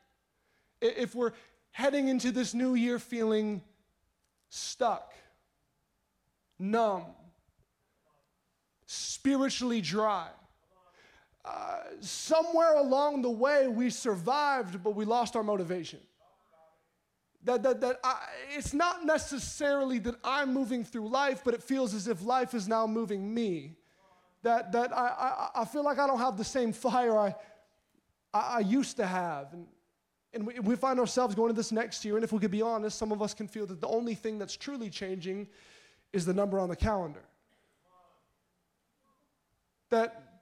If 0.81 1.17
we're 1.17 1.33
heading 1.73 2.07
into 2.07 2.31
this 2.31 2.55
new 2.55 2.77
year 2.77 3.01
feeling 3.01 3.63
stuck, 4.49 5.13
numb, 6.61 7.07
spiritually 8.93 9.81
dry. 9.81 10.29
Uh, 11.45 11.79
somewhere 12.01 12.75
along 12.77 13.23
the 13.23 13.31
way, 13.31 13.67
we 13.67 13.91
survived, 13.91 14.83
but 14.83 14.95
we 14.95 15.05
lost 15.05 15.35
our 15.35 15.43
motivation. 15.43 15.99
That, 17.45 17.63
that, 17.65 17.81
that 17.81 17.99
I, 18.05 18.19
it's 18.55 18.73
not 18.73 19.05
necessarily 19.05 19.99
that 20.01 20.15
I'm 20.23 20.53
moving 20.53 20.85
through 20.85 21.09
life, 21.09 21.43
but 21.45 21.55
it 21.55 21.63
feels 21.63 21.95
as 21.95 22.07
if 22.07 22.23
life 22.23 22.55
is 22.55 22.69
now 22.69 22.87
moving 22.87 23.33
me. 23.35 23.75
That, 24.43 24.71
that 24.73 24.93
I, 24.93 25.49
I, 25.55 25.63
I 25.63 25.65
feel 25.65 25.83
like 25.83 25.99
I 25.99 26.07
don't 26.07 26.19
have 26.19 26.37
the 26.37 26.45
same 26.45 26.73
fire 26.73 27.19
I, 27.19 27.35
I, 28.33 28.41
I 28.41 28.59
used 28.61 28.97
to 28.99 29.07
have. 29.07 29.53
And, 29.53 29.67
and 30.35 30.47
we, 30.47 30.61
we 30.61 30.77
find 30.77 31.01
ourselves 31.01 31.35
going 31.35 31.49
to 31.49 31.57
this 31.57 31.73
next 31.73 32.05
year, 32.05 32.17
and 32.17 32.25
if 32.25 32.31
we 32.31 32.39
could 32.39 32.51
be 32.51 32.63
honest, 32.63 32.99
some 32.99 33.11
of 33.11 33.23
us 33.23 33.35
can 33.35 33.49
feel 33.49 33.67
that 33.67 33.81
the 33.81 33.89
only 33.89 34.15
thing 34.15 34.39
that's 34.39 34.57
truly 34.57 34.91
changing 34.91 35.49
is 36.13 36.25
the 36.25 36.35
number 36.35 36.61
on 36.61 36.69
the 36.69 36.77
calendar. 36.77 37.25
That 39.93 40.41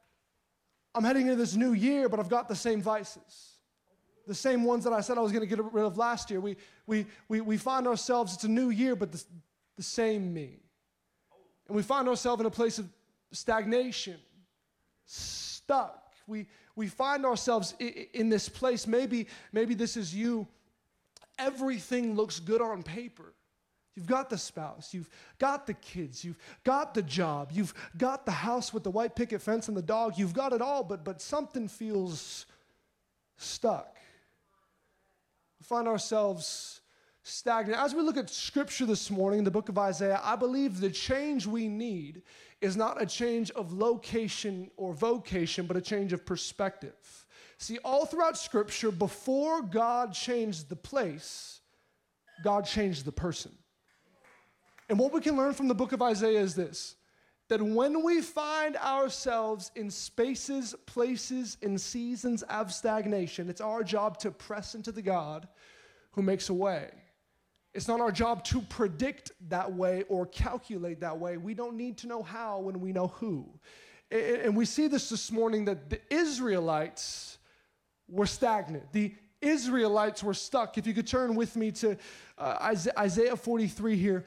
I'm 0.95 1.03
heading 1.03 1.23
into 1.23 1.35
this 1.35 1.57
new 1.57 1.73
year, 1.73 2.09
but 2.09 2.21
I've 2.21 2.29
got 2.29 2.49
the 2.49 2.55
same 2.55 2.81
vices. 2.81 3.57
The 4.29 4.35
same 4.35 4.63
ones 4.63 4.85
that 4.85 4.93
I 4.93 5.01
said 5.01 5.19
I 5.19 5.23
was 5.23 5.33
going 5.33 5.47
to 5.47 5.57
get 5.57 5.65
rid 5.73 5.85
of 5.85 5.99
last 5.99 6.31
year. 6.31 6.41
We, 6.41 6.57
we, 6.87 7.05
we, 7.29 7.41
we 7.41 7.57
find 7.57 7.89
ourselves, 7.89 8.35
it's 8.35 8.45
a 8.45 8.49
new 8.49 8.71
year, 8.71 8.95
but 8.95 9.11
the, 9.11 9.25
the 9.77 9.83
same 9.83 10.33
me. 10.33 10.61
And 11.67 11.75
we 11.75 11.83
find 11.83 12.09
ourselves 12.09 12.39
in 12.39 12.47
a 12.47 12.51
place 12.51 12.79
of 12.79 12.89
stagnation, 13.33 14.19
stuck. 15.05 16.13
We, 16.29 16.47
we 16.77 16.87
find 16.87 17.27
ourselves 17.27 17.75
in, 17.81 18.07
in 18.15 18.29
this 18.29 18.49
place. 18.49 18.87
Maybe, 18.87 19.27
maybe 19.53 19.75
this 19.75 19.97
is 19.97 20.15
you. 20.15 20.47
Everything 21.41 22.15
looks 22.15 22.39
good 22.39 22.63
on 22.63 22.85
paper. 22.85 23.35
You've 23.97 24.07
got 24.07 24.31
the 24.31 24.39
spouse, 24.39 24.95
you've 24.95 25.11
got 25.39 25.67
the 25.67 25.75
kids, 25.75 26.25
you've 26.25 26.39
got 26.65 26.95
the 26.95 27.03
job, 27.03 27.51
you've 27.53 27.75
got 27.99 28.25
the 28.25 28.33
house 28.33 28.73
with 28.73 28.85
the 28.85 28.91
white 28.91 29.17
picket 29.17 29.43
fence 29.43 29.69
and 29.69 29.77
the 29.77 29.83
dog, 29.83 30.17
you've 30.17 30.33
got 30.33 30.53
it 30.53 30.63
all, 30.63 30.85
but, 30.85 31.05
but 31.05 31.21
something 31.21 31.67
feels 31.67 32.47
stuck. 33.37 33.97
We 35.59 35.65
find 35.65 35.89
ourselves 35.89 36.81
stagnant. 37.23 37.79
As 37.79 37.95
we 37.95 38.03
look 38.03 38.17
at 38.17 38.31
scripture 38.31 38.87
this 38.87 39.11
morning 39.11 39.41
in 39.41 39.45
the 39.45 39.51
book 39.51 39.69
of 39.69 39.77
Isaiah, 39.77 40.21
I 40.23 40.37
believe 40.37 40.81
the 40.81 40.91
change 40.91 41.47
we 41.47 41.69
need 41.69 42.23
is 42.61 42.77
not 42.77 43.03
a 43.03 43.07
change 43.07 43.51
of 43.53 43.73
location 43.73 44.71
or 44.77 44.93
vocation, 44.93 45.67
but 45.67 45.77
a 45.77 45.81
change 45.81 46.13
of 46.13 46.25
perspective. 46.25 47.27
See, 47.59 47.79
all 47.85 48.07
throughout 48.07 48.39
scripture, 48.39 48.91
before 48.91 49.63
God 49.63 50.15
changed 50.15 50.69
the 50.69 50.77
place, 50.77 51.61
God 52.43 52.65
changed 52.65 53.05
the 53.05 53.13
person. 53.13 53.53
And 54.91 54.99
what 54.99 55.13
we 55.13 55.21
can 55.21 55.37
learn 55.37 55.55
from 55.55 55.69
the 55.69 55.75
book 55.75 55.93
of 55.93 56.03
Isaiah 56.03 56.41
is 56.41 56.55
this 56.55 56.97
that 57.49 57.63
when 57.63 58.05
we 58.05 58.21
find 58.21 58.77
ourselves 58.77 59.73
in 59.75 59.91
spaces, 59.91 60.75
places, 60.87 61.57
and 61.63 61.81
seasons 61.81 62.43
of 62.45 62.73
stagnation, 62.73 63.49
it's 63.49 63.61
our 63.61 63.83
job 63.83 64.19
to 64.19 64.31
press 64.31 64.75
into 64.75 64.93
the 64.93 65.03
God 65.03 65.49
who 66.13 66.23
makes 66.23 66.49
a 66.49 66.55
way. 66.55 66.91
It's 67.73 67.89
not 67.89 68.01
our 68.01 68.13
job 68.13 68.45
to 68.47 68.61
predict 68.63 69.33
that 69.49 69.73
way 69.73 70.05
or 70.09 70.27
calculate 70.27 71.01
that 71.01 71.19
way. 71.19 71.37
We 71.37 71.55
don't 71.55 71.77
need 71.77 71.99
to 71.99 72.09
know 72.09 72.23
how 72.23 72.59
when 72.61 72.81
we 72.81 72.93
know 72.93 73.09
who. 73.09 73.49
And 74.11 74.57
we 74.57 74.65
see 74.65 74.89
this 74.89 75.09
this 75.09 75.31
morning 75.31 75.65
that 75.67 75.89
the 75.89 76.01
Israelites 76.13 77.39
were 78.09 78.27
stagnant. 78.27 78.93
The 78.93 79.15
Israelites 79.41 80.23
were 80.23 80.35
stuck. 80.35 80.79
If 80.79 80.87
you 80.87 80.95
could 80.95 81.07
turn 81.07 81.37
with 81.37 81.55
me 81.57 81.71
to 81.73 81.97
uh, 82.39 82.75
Isaiah 82.99 83.37
43 83.37 83.97
here. 83.97 84.25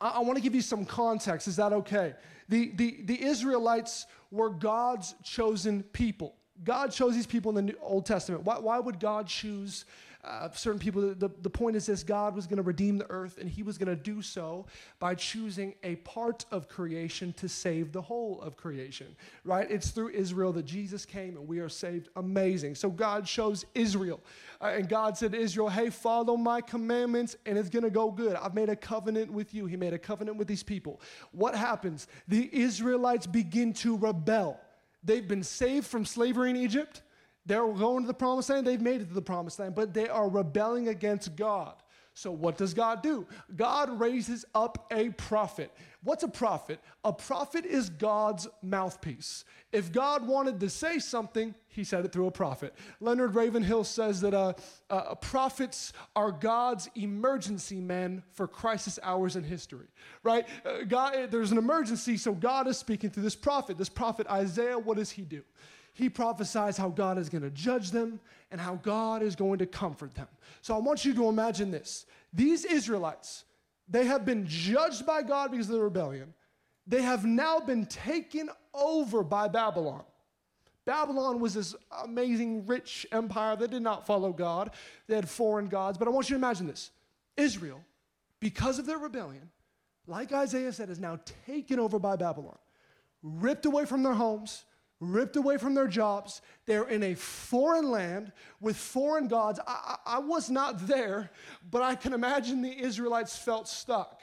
I, 0.00 0.10
I 0.10 0.18
want 0.20 0.36
to 0.36 0.42
give 0.42 0.54
you 0.54 0.62
some 0.62 0.84
context. 0.84 1.48
Is 1.48 1.56
that 1.56 1.72
okay? 1.72 2.14
The, 2.48 2.72
the, 2.74 3.02
the 3.04 3.22
Israelites 3.22 4.06
were 4.30 4.50
God's 4.50 5.14
chosen 5.22 5.82
people. 5.82 6.34
God 6.64 6.92
chose 6.92 7.14
these 7.14 7.26
people 7.26 7.50
in 7.50 7.54
the 7.54 7.72
New, 7.72 7.78
Old 7.80 8.06
Testament. 8.06 8.44
Why, 8.44 8.58
why 8.58 8.78
would 8.78 9.00
God 9.00 9.26
choose 9.26 9.84
uh, 10.24 10.48
certain 10.52 10.78
people. 10.78 11.14
The, 11.14 11.30
the 11.42 11.50
point 11.50 11.76
is 11.76 11.86
this 11.86 12.02
God 12.02 12.34
was 12.34 12.46
going 12.46 12.58
to 12.58 12.62
redeem 12.62 12.98
the 12.98 13.10
earth, 13.10 13.38
and 13.38 13.48
he 13.48 13.62
was 13.62 13.78
going 13.78 13.88
to 13.88 14.02
do 14.02 14.22
so 14.22 14.66
by 14.98 15.14
choosing 15.14 15.74
a 15.82 15.96
part 15.96 16.44
of 16.50 16.68
creation 16.68 17.32
to 17.34 17.48
save 17.48 17.92
the 17.92 18.02
whole 18.02 18.40
of 18.40 18.56
creation, 18.56 19.14
right? 19.44 19.70
It's 19.70 19.90
through 19.90 20.10
Israel 20.10 20.52
that 20.52 20.64
Jesus 20.64 21.04
came, 21.04 21.36
and 21.36 21.48
we 21.48 21.58
are 21.60 21.68
saved. 21.68 22.08
Amazing. 22.16 22.74
So 22.74 22.90
God 22.90 23.26
chose 23.26 23.64
Israel, 23.74 24.20
uh, 24.60 24.66
and 24.66 24.88
God 24.88 25.16
said 25.16 25.34
Israel, 25.34 25.68
hey, 25.68 25.90
follow 25.90 26.36
my 26.36 26.60
commandments, 26.60 27.36
and 27.46 27.56
it's 27.56 27.70
going 27.70 27.84
to 27.84 27.90
go 27.90 28.10
good. 28.10 28.36
I've 28.36 28.54
made 28.54 28.68
a 28.68 28.76
covenant 28.76 29.32
with 29.32 29.54
you. 29.54 29.66
He 29.66 29.76
made 29.76 29.94
a 29.94 29.98
covenant 29.98 30.36
with 30.36 30.48
these 30.48 30.62
people. 30.62 31.00
What 31.32 31.54
happens? 31.54 32.08
The 32.28 32.48
Israelites 32.52 33.26
begin 33.26 33.72
to 33.74 33.96
rebel. 33.96 34.60
They've 35.02 35.26
been 35.26 35.42
saved 35.42 35.86
from 35.86 36.04
slavery 36.04 36.50
in 36.50 36.56
Egypt. 36.56 37.02
They're 37.46 37.66
going 37.66 38.02
to 38.02 38.06
the 38.06 38.14
promised 38.14 38.50
land, 38.50 38.66
they've 38.66 38.80
made 38.80 39.00
it 39.00 39.08
to 39.08 39.14
the 39.14 39.22
promised 39.22 39.58
land, 39.58 39.74
but 39.74 39.94
they 39.94 40.08
are 40.08 40.28
rebelling 40.28 40.88
against 40.88 41.36
God. 41.36 41.74
So, 42.12 42.30
what 42.30 42.58
does 42.58 42.74
God 42.74 43.02
do? 43.02 43.26
God 43.56 44.00
raises 44.00 44.44
up 44.54 44.86
a 44.92 45.10
prophet. 45.10 45.72
What's 46.02 46.22
a 46.22 46.28
prophet? 46.28 46.80
A 47.04 47.12
prophet 47.12 47.64
is 47.64 47.88
God's 47.88 48.48
mouthpiece. 48.62 49.44
If 49.72 49.92
God 49.92 50.26
wanted 50.26 50.58
to 50.60 50.68
say 50.68 50.98
something, 50.98 51.54
he 51.68 51.84
said 51.84 52.04
it 52.04 52.12
through 52.12 52.26
a 52.26 52.30
prophet. 52.32 52.74
Leonard 53.00 53.34
Ravenhill 53.34 53.84
says 53.84 54.20
that 54.22 54.34
uh, 54.34 54.54
uh, 54.90 55.14
prophets 55.14 55.92
are 56.16 56.32
God's 56.32 56.90
emergency 56.96 57.80
men 57.80 58.22
for 58.32 58.48
crisis 58.48 58.98
hours 59.02 59.36
in 59.36 59.44
history, 59.44 59.86
right? 60.24 60.46
Uh, 60.66 60.82
God, 60.88 61.30
there's 61.30 61.52
an 61.52 61.58
emergency, 61.58 62.16
so 62.16 62.32
God 62.32 62.66
is 62.66 62.76
speaking 62.76 63.10
through 63.10 63.22
this 63.22 63.36
prophet. 63.36 63.78
This 63.78 63.88
prophet, 63.88 64.26
Isaiah, 64.26 64.78
what 64.78 64.96
does 64.96 65.12
he 65.12 65.22
do? 65.22 65.42
He 65.92 66.08
prophesies 66.08 66.76
how 66.76 66.88
God 66.88 67.18
is 67.18 67.28
going 67.28 67.42
to 67.42 67.50
judge 67.50 67.90
them 67.90 68.20
and 68.50 68.60
how 68.60 68.76
God 68.76 69.22
is 69.22 69.36
going 69.36 69.58
to 69.58 69.66
comfort 69.66 70.14
them. 70.14 70.28
So 70.62 70.74
I 70.74 70.78
want 70.78 71.04
you 71.04 71.14
to 71.14 71.28
imagine 71.28 71.70
this. 71.70 72.06
These 72.32 72.64
Israelites, 72.64 73.44
they 73.88 74.06
have 74.06 74.24
been 74.24 74.46
judged 74.46 75.04
by 75.04 75.22
God 75.22 75.50
because 75.50 75.68
of 75.68 75.76
the 75.76 75.82
rebellion. 75.82 76.32
They 76.86 77.02
have 77.02 77.24
now 77.24 77.60
been 77.60 77.86
taken 77.86 78.50
over 78.74 79.22
by 79.22 79.48
Babylon. 79.48 80.02
Babylon 80.84 81.40
was 81.40 81.54
this 81.54 81.74
amazing, 82.04 82.66
rich 82.66 83.06
empire 83.12 83.54
that 83.56 83.70
did 83.70 83.82
not 83.82 84.06
follow 84.06 84.32
God. 84.32 84.70
They 85.06 85.14
had 85.14 85.28
foreign 85.28 85.68
gods. 85.68 85.98
But 85.98 86.08
I 86.08 86.10
want 86.10 86.30
you 86.30 86.34
to 86.34 86.40
imagine 86.40 86.66
this 86.66 86.90
Israel, 87.36 87.80
because 88.40 88.78
of 88.78 88.86
their 88.86 88.98
rebellion, 88.98 89.50
like 90.06 90.32
Isaiah 90.32 90.72
said, 90.72 90.90
is 90.90 90.98
now 90.98 91.20
taken 91.46 91.78
over 91.78 91.98
by 91.98 92.16
Babylon, 92.16 92.58
ripped 93.22 93.66
away 93.66 93.84
from 93.84 94.02
their 94.02 94.14
homes, 94.14 94.64
ripped 95.00 95.36
away 95.36 95.56
from 95.56 95.74
their 95.74 95.88
jobs. 95.88 96.42
They're 96.66 96.88
in 96.88 97.02
a 97.02 97.14
foreign 97.14 97.90
land 97.90 98.32
with 98.60 98.76
foreign 98.76 99.28
gods. 99.28 99.58
I, 99.66 99.96
I, 100.04 100.18
was 100.18 100.50
not 100.50 100.86
there, 100.86 101.30
but 101.70 101.82
I 101.82 101.94
can 101.94 102.12
imagine 102.12 102.60
the 102.60 102.78
Israelites 102.78 103.36
felt 103.36 103.66
stuck, 103.66 104.20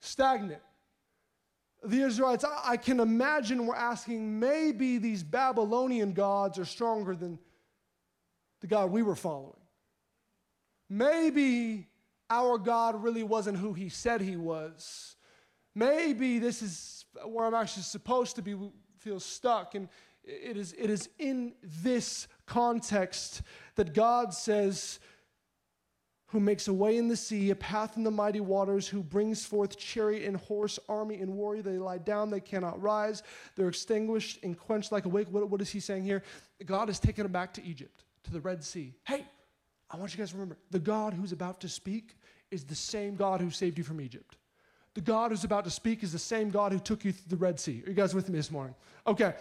stagnant. 0.00 0.62
The 1.82 2.02
Israelites, 2.02 2.44
I, 2.44 2.60
I 2.64 2.76
can 2.76 3.00
imagine, 3.00 3.66
were 3.66 3.76
asking 3.76 4.38
maybe 4.38 4.98
these 4.98 5.24
Babylonian 5.24 6.12
gods 6.12 6.58
are 6.58 6.64
stronger 6.64 7.16
than 7.16 7.38
the 8.60 8.68
God 8.68 8.90
we 8.90 9.02
were 9.02 9.16
following. 9.16 9.54
Maybe 10.88 11.88
our 12.28 12.58
God 12.58 13.02
really 13.02 13.24
wasn't 13.24 13.58
who 13.58 13.72
he 13.72 13.88
said 13.88 14.20
he 14.20 14.36
was. 14.36 15.16
Maybe 15.74 16.38
this 16.38 16.62
is 16.62 17.04
where 17.24 17.46
I'm 17.46 17.54
actually 17.54 17.82
supposed 17.84 18.36
to 18.36 18.42
be 18.42 18.56
feels 19.00 19.24
stuck. 19.24 19.74
And 19.74 19.88
it 20.24 20.56
is, 20.56 20.74
it 20.78 20.90
is 20.90 21.08
in 21.18 21.54
this 21.82 22.28
context 22.46 23.42
that 23.76 23.94
God 23.94 24.32
says, 24.32 25.00
who 26.26 26.38
makes 26.38 26.68
a 26.68 26.72
way 26.72 26.96
in 26.96 27.08
the 27.08 27.16
sea, 27.16 27.50
a 27.50 27.56
path 27.56 27.96
in 27.96 28.04
the 28.04 28.10
mighty 28.10 28.38
waters, 28.38 28.86
who 28.86 29.02
brings 29.02 29.44
forth 29.44 29.76
chariot 29.76 30.28
and 30.28 30.36
horse, 30.36 30.78
army 30.88 31.16
and 31.16 31.34
warrior. 31.34 31.60
They 31.60 31.76
lie 31.76 31.98
down, 31.98 32.30
they 32.30 32.40
cannot 32.40 32.80
rise. 32.80 33.24
They're 33.56 33.68
extinguished 33.68 34.38
and 34.44 34.56
quenched 34.56 34.92
like 34.92 35.06
a 35.06 35.08
wick. 35.08 35.26
What, 35.30 35.50
what 35.50 35.60
is 35.60 35.70
he 35.70 35.80
saying 35.80 36.04
here? 36.04 36.22
God 36.64 36.86
has 36.86 37.00
taken 37.00 37.24
them 37.24 37.32
back 37.32 37.52
to 37.54 37.64
Egypt, 37.64 38.04
to 38.24 38.32
the 38.32 38.40
Red 38.40 38.62
Sea. 38.62 38.94
Hey, 39.04 39.26
I 39.90 39.96
want 39.96 40.12
you 40.12 40.18
guys 40.18 40.30
to 40.30 40.36
remember 40.36 40.56
the 40.70 40.78
God 40.78 41.14
who's 41.14 41.32
about 41.32 41.60
to 41.62 41.68
speak 41.68 42.16
is 42.52 42.62
the 42.62 42.76
same 42.76 43.16
God 43.16 43.40
who 43.40 43.50
saved 43.50 43.76
you 43.76 43.82
from 43.82 44.00
Egypt. 44.00 44.36
The 44.94 45.00
God 45.00 45.30
who's 45.30 45.44
about 45.44 45.64
to 45.64 45.70
speak 45.70 46.02
is 46.02 46.12
the 46.12 46.18
same 46.18 46.50
God 46.50 46.72
who 46.72 46.78
took 46.78 47.04
you 47.04 47.12
through 47.12 47.36
the 47.36 47.36
Red 47.36 47.60
Sea. 47.60 47.82
Are 47.86 47.90
you 47.90 47.94
guys 47.94 48.14
with 48.14 48.28
me 48.28 48.36
this 48.36 48.50
morning? 48.50 48.74
Okay. 49.06 49.34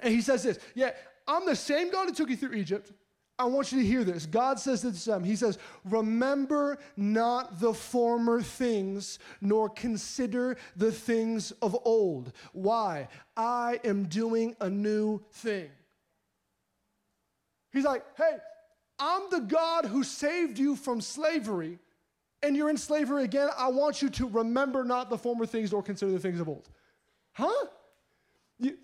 And 0.00 0.14
he 0.14 0.20
says 0.20 0.42
this 0.42 0.58
Yeah, 0.74 0.92
I'm 1.26 1.46
the 1.46 1.56
same 1.56 1.90
God 1.90 2.08
who 2.08 2.14
took 2.14 2.30
you 2.30 2.36
through 2.36 2.54
Egypt. 2.54 2.92
I 3.38 3.44
want 3.44 3.72
you 3.72 3.80
to 3.80 3.86
hear 3.86 4.04
this. 4.04 4.26
God 4.26 4.60
says 4.60 4.82
this 4.82 5.04
to 5.04 5.12
them. 5.12 5.24
He 5.24 5.34
says, 5.34 5.58
Remember 5.86 6.78
not 6.94 7.58
the 7.58 7.72
former 7.72 8.42
things, 8.42 9.18
nor 9.40 9.70
consider 9.70 10.58
the 10.76 10.92
things 10.92 11.50
of 11.62 11.74
old. 11.86 12.32
Why? 12.52 13.08
I 13.38 13.80
am 13.82 14.04
doing 14.04 14.56
a 14.60 14.68
new 14.68 15.22
thing. 15.32 15.70
He's 17.72 17.84
like, 17.84 18.04
Hey, 18.16 18.36
I'm 18.98 19.22
the 19.30 19.40
God 19.40 19.86
who 19.86 20.04
saved 20.04 20.58
you 20.58 20.76
from 20.76 21.00
slavery 21.00 21.78
and 22.42 22.56
you're 22.56 22.70
in 22.70 22.76
slavery 22.76 23.24
again, 23.24 23.48
I 23.56 23.68
want 23.68 24.00
you 24.02 24.08
to 24.10 24.28
remember 24.28 24.84
not 24.84 25.10
the 25.10 25.18
former 25.18 25.46
things 25.46 25.72
nor 25.72 25.82
consider 25.82 26.12
the 26.12 26.18
things 26.18 26.40
of 26.40 26.48
old. 26.48 26.68
Huh? 27.32 27.66
You, 28.58 28.76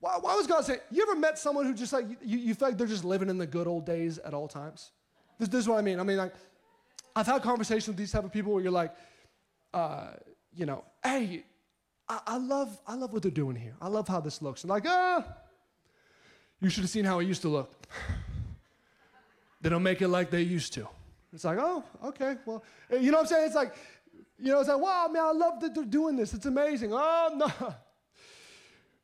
why, 0.00 0.18
why, 0.20 0.34
was 0.34 0.46
God 0.46 0.64
saying, 0.64 0.80
you 0.90 1.02
ever 1.02 1.16
met 1.18 1.38
someone 1.38 1.64
who 1.64 1.74
just 1.74 1.92
like, 1.92 2.06
you, 2.22 2.38
you 2.38 2.54
feel 2.54 2.68
like 2.68 2.78
they're 2.78 2.86
just 2.86 3.04
living 3.04 3.30
in 3.30 3.38
the 3.38 3.46
good 3.46 3.66
old 3.66 3.86
days 3.86 4.18
at 4.18 4.34
all 4.34 4.48
times? 4.48 4.90
This, 5.38 5.48
this 5.48 5.60
is 5.60 5.68
what 5.68 5.78
I 5.78 5.82
mean. 5.82 5.98
I 5.98 6.02
mean, 6.02 6.18
like, 6.18 6.34
I've 7.16 7.26
had 7.26 7.42
conversations 7.42 7.88
with 7.88 7.96
these 7.96 8.12
type 8.12 8.24
of 8.24 8.32
people 8.32 8.52
where 8.52 8.62
you're 8.62 8.72
like, 8.72 8.94
uh, 9.72 10.08
you 10.54 10.66
know, 10.66 10.84
hey, 11.02 11.44
I, 12.08 12.20
I, 12.26 12.36
love, 12.36 12.78
I 12.86 12.94
love 12.94 13.12
what 13.12 13.22
they're 13.22 13.30
doing 13.30 13.56
here. 13.56 13.74
I 13.80 13.88
love 13.88 14.08
how 14.08 14.20
this 14.20 14.42
looks. 14.42 14.62
And 14.62 14.70
like, 14.70 14.84
ah, 14.86 15.24
you 16.60 16.68
should 16.68 16.82
have 16.82 16.90
seen 16.90 17.04
how 17.04 17.18
it 17.20 17.26
used 17.26 17.42
to 17.42 17.48
look. 17.48 17.72
they 19.60 19.68
don't 19.68 19.82
make 19.82 20.02
it 20.02 20.08
like 20.08 20.30
they 20.30 20.42
used 20.42 20.74
to. 20.74 20.86
It's 21.34 21.44
like, 21.44 21.58
oh, 21.60 21.82
okay, 22.04 22.36
well, 22.46 22.62
you 22.90 23.10
know 23.10 23.18
what 23.18 23.22
I'm 23.22 23.26
saying? 23.26 23.46
It's 23.46 23.56
like, 23.56 23.74
you 24.38 24.52
know, 24.52 24.60
it's 24.60 24.68
like, 24.68 24.80
wow, 24.80 25.08
man, 25.12 25.24
I 25.24 25.32
love 25.32 25.60
that 25.60 25.74
they're 25.74 25.84
doing 25.84 26.16
this. 26.16 26.32
It's 26.32 26.46
amazing. 26.46 26.90
Oh, 26.92 27.34
no. 27.34 27.74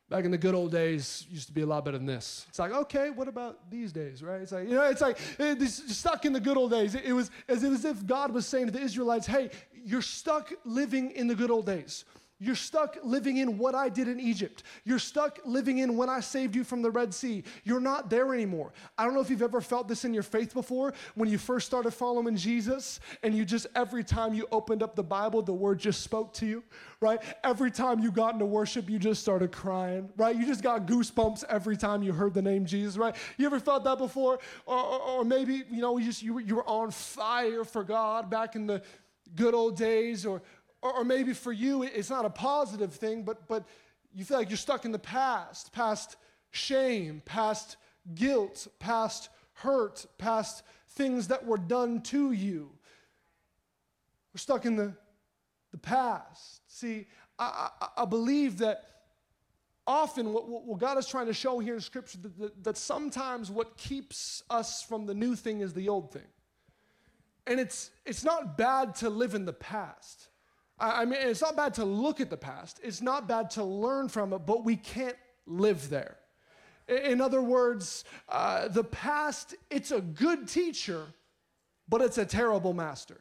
Back 0.09 0.25
in 0.25 0.31
the 0.31 0.39
good 0.39 0.55
old 0.55 0.73
days, 0.73 1.27
used 1.31 1.49
to 1.49 1.53
be 1.53 1.61
a 1.63 1.67
lot 1.67 1.85
better 1.85 1.99
than 1.99 2.07
this. 2.07 2.47
It's 2.49 2.59
like, 2.59 2.73
okay, 2.73 3.11
what 3.11 3.29
about 3.29 3.71
these 3.71 3.93
days, 3.93 4.23
right? 4.23 4.41
It's 4.41 4.53
like, 4.53 4.69
you 4.69 4.75
know, 4.75 4.89
it's 4.89 5.01
like 5.01 5.19
it's 5.39 5.97
stuck 5.97 6.25
in 6.25 6.33
the 6.33 6.41
good 6.41 6.57
old 6.57 6.71
days. 6.71 6.95
It, 6.95 7.05
it 7.05 7.13
was 7.13 7.31
as 7.49 7.85
if 7.85 8.07
God 8.07 8.33
was 8.33 8.47
saying 8.47 8.67
to 8.67 8.73
the 8.73 8.81
Israelites, 8.81 9.27
hey, 9.27 9.51
you're 9.73 10.03
stuck 10.03 10.53
living 10.65 11.13
in 11.13 11.27
the 11.27 11.35
good 11.35 11.51
old 11.51 11.67
days. 11.67 12.05
You're 12.43 12.55
stuck 12.55 12.97
living 13.05 13.37
in 13.37 13.59
what 13.59 13.75
I 13.75 13.91
did 13.91 14.09
in 14.09 14.19
Egypt. 14.19 14.63
You're 14.85 14.99
stuck 14.99 15.39
living 15.45 15.79
in 15.79 15.95
when 15.97 16.09
I 16.09 16.21
saved 16.21 16.57
you 16.57 16.65
from 16.65 16.81
the 16.81 16.91
Red 16.91 17.13
Sea. 17.13 17.45
You're 17.65 17.81
not 17.81 18.09
there 18.09 18.33
anymore. 18.33 18.73
I 18.97 19.05
don't 19.05 19.13
know 19.13 19.21
if 19.21 19.29
you've 19.29 19.43
ever 19.43 19.61
felt 19.61 19.89
this 19.89 20.07
in 20.07 20.15
your 20.15 20.23
faith 20.23 20.55
before 20.55 20.95
when 21.15 21.29
you 21.29 21.37
first 21.37 21.67
started 21.67 21.91
following 21.91 22.37
Jesus 22.37 22.99
and 23.23 23.35
you 23.35 23.45
just, 23.45 23.67
every 23.77 24.03
time 24.03 24.33
you 24.33 24.49
opened 24.51 24.83
up 24.83 24.97
the 24.97 25.03
Bible, 25.03 25.43
the 25.43 25.53
word 25.53 25.79
just 25.79 26.01
spoke 26.01 26.33
to 26.35 26.47
you, 26.47 26.65
right? 27.03 27.21
Every 27.45 27.71
time 27.71 28.01
you 28.01 28.11
got 28.11 28.33
into 28.33 28.47
worship, 28.47 28.89
you 28.89 28.99
just 28.99 29.21
started 29.21 29.53
crying, 29.53 30.09
right? 30.17 30.35
You 30.35 30.47
just 30.47 30.63
got 30.63 30.87
goosebumps 30.87 31.45
every 31.51 31.77
time 31.77 32.03
you 32.03 32.15
heard 32.15 32.33
the 32.33 32.43
name 32.43 32.65
Jesus, 32.65 32.97
right? 32.97 33.15
You 33.37 33.45
ever 33.45 33.61
felt 33.61 33.85
that 33.85 33.99
before? 33.99 34.39
Or, 34.65 34.79
or, 34.79 35.01
or 35.01 35.25
maybe, 35.25 35.63
you 35.71 35.83
know, 35.83 35.99
you, 35.99 36.07
just, 36.07 36.23
you, 36.23 36.39
you 36.39 36.57
were 36.57 36.69
on 36.69 36.91
fire 36.91 37.65
for 37.65 37.85
God 37.85 38.31
back 38.31 38.57
in 38.57 38.67
the 38.67 38.83
good 39.37 39.55
old 39.55 39.77
days 39.77 40.27
or 40.27 40.43
or, 40.83 40.99
or 40.99 41.05
maybe 41.05 41.33
for 41.33 41.53
you, 41.53 41.83
it's 41.83 42.11
not 42.11 42.25
a 42.25 42.31
positive 42.31 42.93
thing, 42.93 43.23
but, 43.23 43.47
but 43.49 43.65
you 44.13 44.25
feel 44.25 44.39
like 44.39 44.51
you're 44.51 44.57
stuck 44.57 44.85
in 44.85 44.93
the 44.93 44.99
past, 44.99 45.73
past 45.73 46.17
shame, 46.51 47.23
past 47.25 47.77
guilt, 48.15 48.67
past 48.79 49.29
hurt, 49.55 50.07
past 50.19 50.63
things 50.91 51.29
that 51.29 51.45
were 51.47 51.59
done 51.59 52.01
to 52.03 52.33
you. 52.33 52.71
We're 54.33 54.39
stuck 54.39 54.65
in 54.65 54.77
the, 54.77 54.95
the 55.71 55.79
past. 55.79 56.63
See, 56.69 57.07
I, 57.39 57.71
I, 57.81 58.03
I 58.03 58.05
believe 58.05 58.59
that 58.59 58.85
often 59.87 60.33
what, 60.33 60.49
what, 60.49 60.79
God 60.79 60.99
is 60.99 61.07
trying 61.07 61.27
to 61.27 61.35
show 61.35 61.59
here 61.59 61.75
in 61.75 61.81
Scripture 61.81 62.19
that, 62.19 62.39
that, 62.39 62.65
that 62.65 62.77
sometimes 62.77 63.51
what 63.51 63.77
keeps 63.77 64.43
us 64.49 64.83
from 64.83 65.07
the 65.07 65.15
new 65.15 65.35
thing 65.35 65.61
is 65.61 65.73
the 65.73 65.89
old 65.89 66.13
thing. 66.13 66.27
And 67.47 67.59
it's, 67.59 67.91
it's 68.07 68.25
not 68.25 68.57
bad 68.57 68.95
to 68.97 69.11
live 69.11 69.35
in 69.35 69.45
the 69.45 69.53
past. 69.53 70.29
I 70.81 71.05
mean, 71.05 71.21
it's 71.21 71.43
not 71.43 71.57
bad 71.57 71.75
to 71.75 71.85
look 71.85 72.21
at 72.21 72.31
the 72.31 72.37
past, 72.37 72.81
it's 72.83 73.03
not 73.03 73.29
bad 73.29 73.51
to 73.51 73.65
learn 73.65 74.09
from 74.09 74.33
it, 74.33 74.41
but 74.47 74.65
we 74.65 74.77
can't 74.77 75.17
live 75.47 75.91
there. 75.91 76.17
In 76.89 77.21
other 77.21 77.43
words, 77.43 78.05
uh, 78.29 78.69
the 78.69 78.83
past, 78.83 79.55
it's 79.71 79.93
a 79.93 80.01
good 80.01 80.49
teacher, 80.49 81.05
but 81.89 82.01
it's 82.01 82.19
a 82.19 82.25
terrible 82.25 82.73
master. 82.73 83.21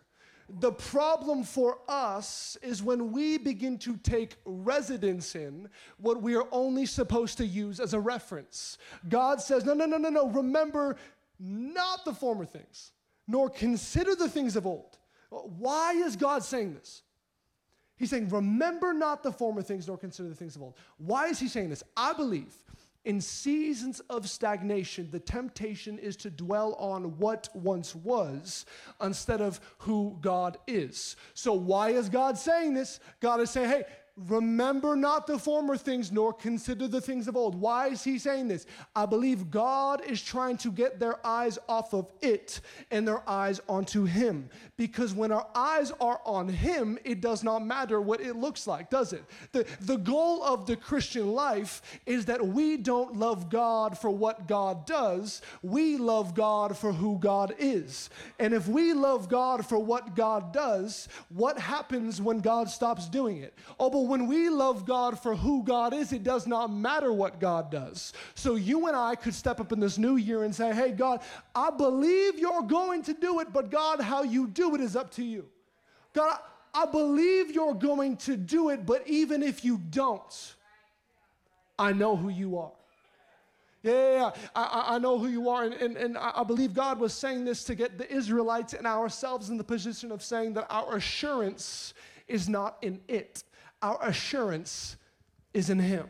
The 0.61 0.71
problem 0.71 1.43
for 1.43 1.77
us 1.87 2.57
is 2.63 2.81
when 2.81 3.11
we 3.11 3.37
begin 3.37 3.77
to 3.79 3.97
take 3.97 4.37
residence 4.45 5.35
in 5.35 5.69
what 5.97 6.23
we 6.23 6.35
are 6.35 6.47
only 6.51 6.87
supposed 6.87 7.37
to 7.37 7.45
use 7.45 7.79
as 7.79 7.93
a 7.93 7.99
reference. 7.99 8.79
God 9.09 9.41
says, 9.41 9.63
no, 9.65 9.75
no, 9.75 9.85
no, 9.85 9.97
no, 9.97 10.09
no, 10.09 10.27
remember 10.29 10.95
not 11.39 12.03
the 12.05 12.13
former 12.13 12.45
things, 12.45 12.91
nor 13.27 13.49
consider 13.49 14.15
the 14.15 14.27
things 14.27 14.55
of 14.55 14.65
old. 14.65 14.97
Why 15.29 15.93
is 15.93 16.15
God 16.15 16.43
saying 16.43 16.73
this? 16.73 17.03
He's 17.99 18.09
saying, 18.09 18.29
Remember 18.29 18.93
not 18.93 19.21
the 19.21 19.31
former 19.31 19.61
things, 19.61 19.87
nor 19.87 19.97
consider 19.97 20.29
the 20.29 20.35
things 20.35 20.55
of 20.55 20.63
old. 20.63 20.75
Why 20.97 21.27
is 21.27 21.37
he 21.39 21.47
saying 21.47 21.69
this? 21.69 21.83
I 21.95 22.13
believe 22.13 22.57
in 23.05 23.21
seasons 23.21 24.01
of 24.09 24.29
stagnation, 24.29 25.09
the 25.09 25.19
temptation 25.19 25.97
is 25.97 26.17
to 26.17 26.29
dwell 26.29 26.73
on 26.75 27.17
what 27.17 27.49
once 27.53 27.95
was 27.95 28.65
instead 29.01 29.41
of 29.41 29.59
who 29.79 30.17
God 30.21 30.57
is. 30.67 31.15
So, 31.33 31.53
why 31.53 31.89
is 31.89 32.09
God 32.09 32.37
saying 32.37 32.73
this? 32.73 32.99
God 33.21 33.39
is 33.39 33.49
saying, 33.49 33.69
hey, 33.69 33.83
Remember 34.27 34.95
not 34.95 35.27
the 35.27 35.39
former 35.39 35.77
things, 35.77 36.11
nor 36.11 36.33
consider 36.33 36.87
the 36.87 36.99
things 36.99 37.27
of 37.27 37.37
old. 37.37 37.55
Why 37.55 37.87
is 37.87 38.03
he 38.03 38.19
saying 38.19 38.49
this? 38.49 38.65
I 38.95 39.05
believe 39.05 39.49
God 39.49 40.03
is 40.05 40.21
trying 40.21 40.57
to 40.57 40.71
get 40.71 40.99
their 40.99 41.25
eyes 41.25 41.57
off 41.69 41.93
of 41.93 42.11
it 42.21 42.59
and 42.91 43.07
their 43.07 43.27
eyes 43.29 43.61
onto 43.69 44.03
him. 44.03 44.49
Because 44.75 45.13
when 45.13 45.31
our 45.31 45.47
eyes 45.55 45.91
are 46.01 46.19
on 46.25 46.49
him, 46.49 46.97
it 47.05 47.21
does 47.21 47.43
not 47.43 47.65
matter 47.65 48.01
what 48.01 48.19
it 48.19 48.35
looks 48.35 48.67
like, 48.67 48.89
does 48.89 49.13
it? 49.13 49.23
The, 49.51 49.65
the 49.81 49.97
goal 49.97 50.43
of 50.43 50.65
the 50.65 50.75
Christian 50.75 51.31
life 51.31 51.81
is 52.05 52.25
that 52.25 52.45
we 52.45 52.77
don't 52.77 53.15
love 53.15 53.49
God 53.49 53.97
for 53.97 54.09
what 54.09 54.47
God 54.47 54.85
does, 54.85 55.41
we 55.61 55.97
love 55.97 56.35
God 56.35 56.77
for 56.77 56.91
who 56.91 57.19
God 57.19 57.55
is. 57.57 58.09
And 58.39 58.53
if 58.53 58.67
we 58.67 58.93
love 58.93 59.29
God 59.29 59.65
for 59.65 59.79
what 59.79 60.15
God 60.15 60.51
does, 60.51 61.07
what 61.29 61.57
happens 61.57 62.21
when 62.21 62.39
God 62.39 62.69
stops 62.69 63.07
doing 63.07 63.37
it? 63.37 63.53
Oh, 63.79 63.89
but 63.89 64.08
when 64.09 64.25
we 64.25 64.49
love 64.49 64.85
God 64.85 65.19
for 65.19 65.35
who 65.35 65.63
God 65.63 65.93
is, 65.93 66.11
it 66.11 66.23
does 66.23 66.47
not 66.47 66.73
matter 66.73 67.13
what 67.13 67.39
God 67.39 67.69
does. 67.69 68.11
So 68.33 68.55
you 68.55 68.87
and 68.87 68.95
I 68.95 69.13
could 69.13 69.35
step 69.35 69.59
up 69.59 69.71
in 69.71 69.79
this 69.79 69.99
new 69.99 70.15
year 70.15 70.43
and 70.43 70.53
say, 70.53 70.73
hey, 70.73 70.91
God, 70.91 71.21
I 71.53 71.69
believe 71.69 72.39
you're 72.39 72.63
going 72.63 73.03
to 73.03 73.13
do 73.13 73.39
it, 73.39 73.53
but 73.53 73.69
God, 73.69 74.01
how 74.01 74.23
you 74.23 74.47
do 74.47 74.73
it 74.73 74.81
is 74.81 74.95
up 74.95 75.11
to 75.11 75.23
you. 75.23 75.45
God, 76.13 76.39
I 76.73 76.87
believe 76.87 77.51
you're 77.51 77.75
going 77.75 78.17
to 78.17 78.35
do 78.35 78.69
it, 78.69 78.83
but 78.83 79.07
even 79.07 79.43
if 79.43 79.63
you 79.63 79.77
don't, 79.77 80.55
I 81.77 81.93
know 81.93 82.15
who 82.15 82.29
you 82.29 82.57
are. 82.57 82.71
Yeah, 83.83 83.93
yeah, 83.93 84.11
yeah. 84.11 84.31
I, 84.55 84.95
I 84.95 84.97
know 84.97 85.19
who 85.19 85.27
you 85.27 85.49
are. 85.49 85.63
And, 85.63 85.73
and, 85.75 85.95
and 85.97 86.17
I 86.17 86.43
believe 86.43 86.73
God 86.73 86.99
was 86.99 87.13
saying 87.13 87.45
this 87.45 87.63
to 87.65 87.75
get 87.75 87.97
the 87.97 88.11
Israelites 88.11 88.73
and 88.73 88.87
ourselves 88.87 89.49
in 89.49 89.57
the 89.57 89.63
position 89.63 90.11
of 90.11 90.23
saying 90.23 90.55
that 90.55 90.65
our 90.69 90.97
assurance 90.97 91.93
is 92.27 92.49
not 92.49 92.77
in 92.81 92.99
it 93.07 93.43
our 93.81 93.97
assurance 94.01 94.97
is 95.53 95.69
in 95.69 95.79
Him. 95.79 96.07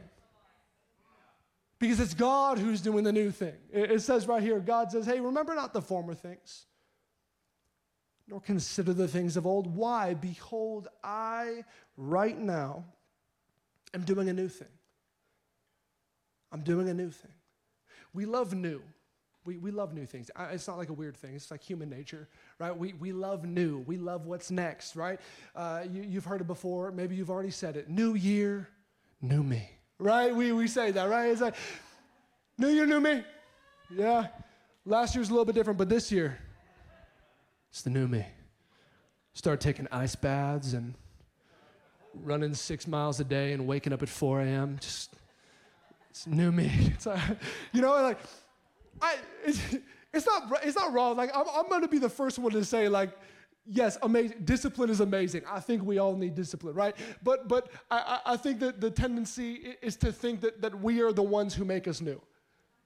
Because 1.80 2.00
it's 2.00 2.14
God 2.14 2.60
who's 2.60 2.82
doing 2.82 3.06
the 3.06 3.14
new 3.14 3.32
thing. 3.32 3.56
It 3.72 4.02
says 4.02 4.28
right 4.28 4.44
here 4.44 4.60
God 4.60 4.92
says, 4.92 5.06
Hey, 5.06 5.22
remember 5.22 5.56
not 5.56 5.74
the 5.74 5.82
former 5.82 6.14
things, 6.14 6.66
nor 8.28 8.42
consider 8.42 8.94
the 8.94 9.08
things 9.08 9.38
of 9.38 9.48
old. 9.48 9.74
Why? 9.74 10.14
Behold, 10.14 10.90
I 11.04 11.64
right 11.96 12.38
now 12.38 12.84
am 13.94 14.04
doing 14.04 14.28
a 14.28 14.34
new 14.34 14.50
thing. 14.50 14.68
I'm 16.52 16.62
doing 16.62 16.90
a 16.90 16.94
new 16.94 17.12
thing. 17.12 17.32
We 18.14 18.26
love 18.26 18.54
new. 18.54 18.82
We, 19.46 19.58
we 19.58 19.72
love 19.72 19.94
new 19.94 20.06
things. 20.06 20.30
It's 20.52 20.68
not 20.68 20.78
like 20.78 20.90
a 20.90 20.94
weird 20.94 21.16
thing. 21.16 21.36
It's 21.36 21.50
like 21.50 21.64
human 21.64 21.90
nature, 21.90 22.28
right? 22.60 22.78
We, 22.78 22.94
we 22.94 23.12
love 23.14 23.46
new. 23.46 23.80
We 23.88 23.98
love 23.98 24.26
what's 24.26 24.52
next, 24.52 24.96
right? 24.96 25.20
Uh, 25.56 25.86
you, 25.92 26.04
you've 26.04 26.26
heard 26.26 26.42
it 26.42 26.48
before. 26.48 26.92
Maybe 26.92 27.16
you've 27.16 27.30
already 27.30 27.52
said 27.52 27.78
it. 27.78 27.90
New 27.90 28.16
year, 28.16 28.68
new 29.22 29.42
me, 29.42 29.70
right? 29.98 30.36
We, 30.36 30.52
we 30.52 30.68
say 30.68 30.92
that, 30.92 31.10
right? 31.10 31.30
It's 31.32 31.42
like, 31.42 31.56
new 32.58 32.68
year, 32.68 32.86
new 32.86 33.00
me. 33.00 33.24
Yeah. 33.90 34.28
Last 34.86 35.16
year's 35.16 35.30
a 35.30 35.32
little 35.32 35.46
bit 35.46 35.56
different, 35.56 35.80
but 35.80 35.90
this 35.90 36.12
year, 36.12 36.38
it's 37.72 37.82
the 37.82 37.90
new 37.90 38.08
me. 38.08 38.26
Start 39.34 39.62
taking 39.62 39.88
ice 39.92 40.16
baths 40.16 40.74
and 40.74 40.96
running 42.14 42.54
six 42.54 42.88
miles 42.88 43.20
a 43.20 43.24
day 43.24 43.54
and 43.54 43.68
waking 43.68 43.94
up 43.94 44.02
at 44.02 44.10
4 44.10 44.42
a.m. 44.42 44.78
Just, 44.82 45.14
it's 46.10 46.28
new 46.28 46.52
me. 46.52 46.72
It's 46.94 47.06
like, 47.06 47.22
you 47.72 47.82
know, 47.82 47.92
like, 48.02 48.18
I, 49.02 49.16
it's, 50.14 50.26
not, 50.26 50.52
it's 50.64 50.76
not 50.76 50.94
wrong. 50.94 51.18
Like, 51.18 51.32
I'm, 51.36 51.46
I'm 51.54 51.70
going 51.70 51.82
to 51.82 51.88
be 51.88 52.00
the 52.00 52.10
first 52.10 52.40
one 52.40 52.52
to 52.54 52.64
say, 52.66 52.90
like, 52.90 53.12
yes, 53.66 53.98
amazing. 54.02 54.38
Discipline 54.44 54.90
is 54.90 55.00
amazing. 55.00 55.44
I 55.50 55.60
think 55.60 55.84
we 55.84 55.98
all 56.00 56.16
need 56.16 56.36
discipline, 56.36 56.74
right? 56.74 56.96
But, 57.24 57.48
but 57.48 57.70
I, 57.92 58.20
I 58.26 58.38
think 58.38 58.60
that 58.60 58.82
the 58.82 58.90
tendency 58.90 59.76
is 59.82 59.96
to 59.98 60.12
think 60.12 60.42
that, 60.42 60.62
that 60.62 60.80
we 60.80 61.02
are 61.02 61.12
the 61.12 61.24
ones 61.24 61.54
who 61.54 61.66
make 61.66 61.88
us 61.88 62.02
new. 62.02 62.22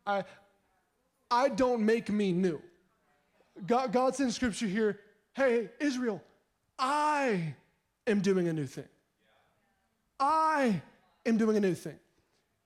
I, 0.05 0.25
I 1.31 1.49
don't 1.49 1.85
make 1.85 2.09
me 2.09 2.31
new. 2.31 2.61
God, 3.65 3.91
God's 3.91 4.19
in 4.19 4.31
scripture 4.31 4.67
here, 4.67 4.99
hey, 5.33 5.69
Israel, 5.79 6.21
I 6.77 7.55
am 8.07 8.19
doing 8.21 8.47
a 8.47 8.53
new 8.53 8.65
thing. 8.65 8.87
I 10.19 10.81
am 11.25 11.37
doing 11.37 11.57
a 11.57 11.59
new 11.59 11.75
thing. 11.75 11.97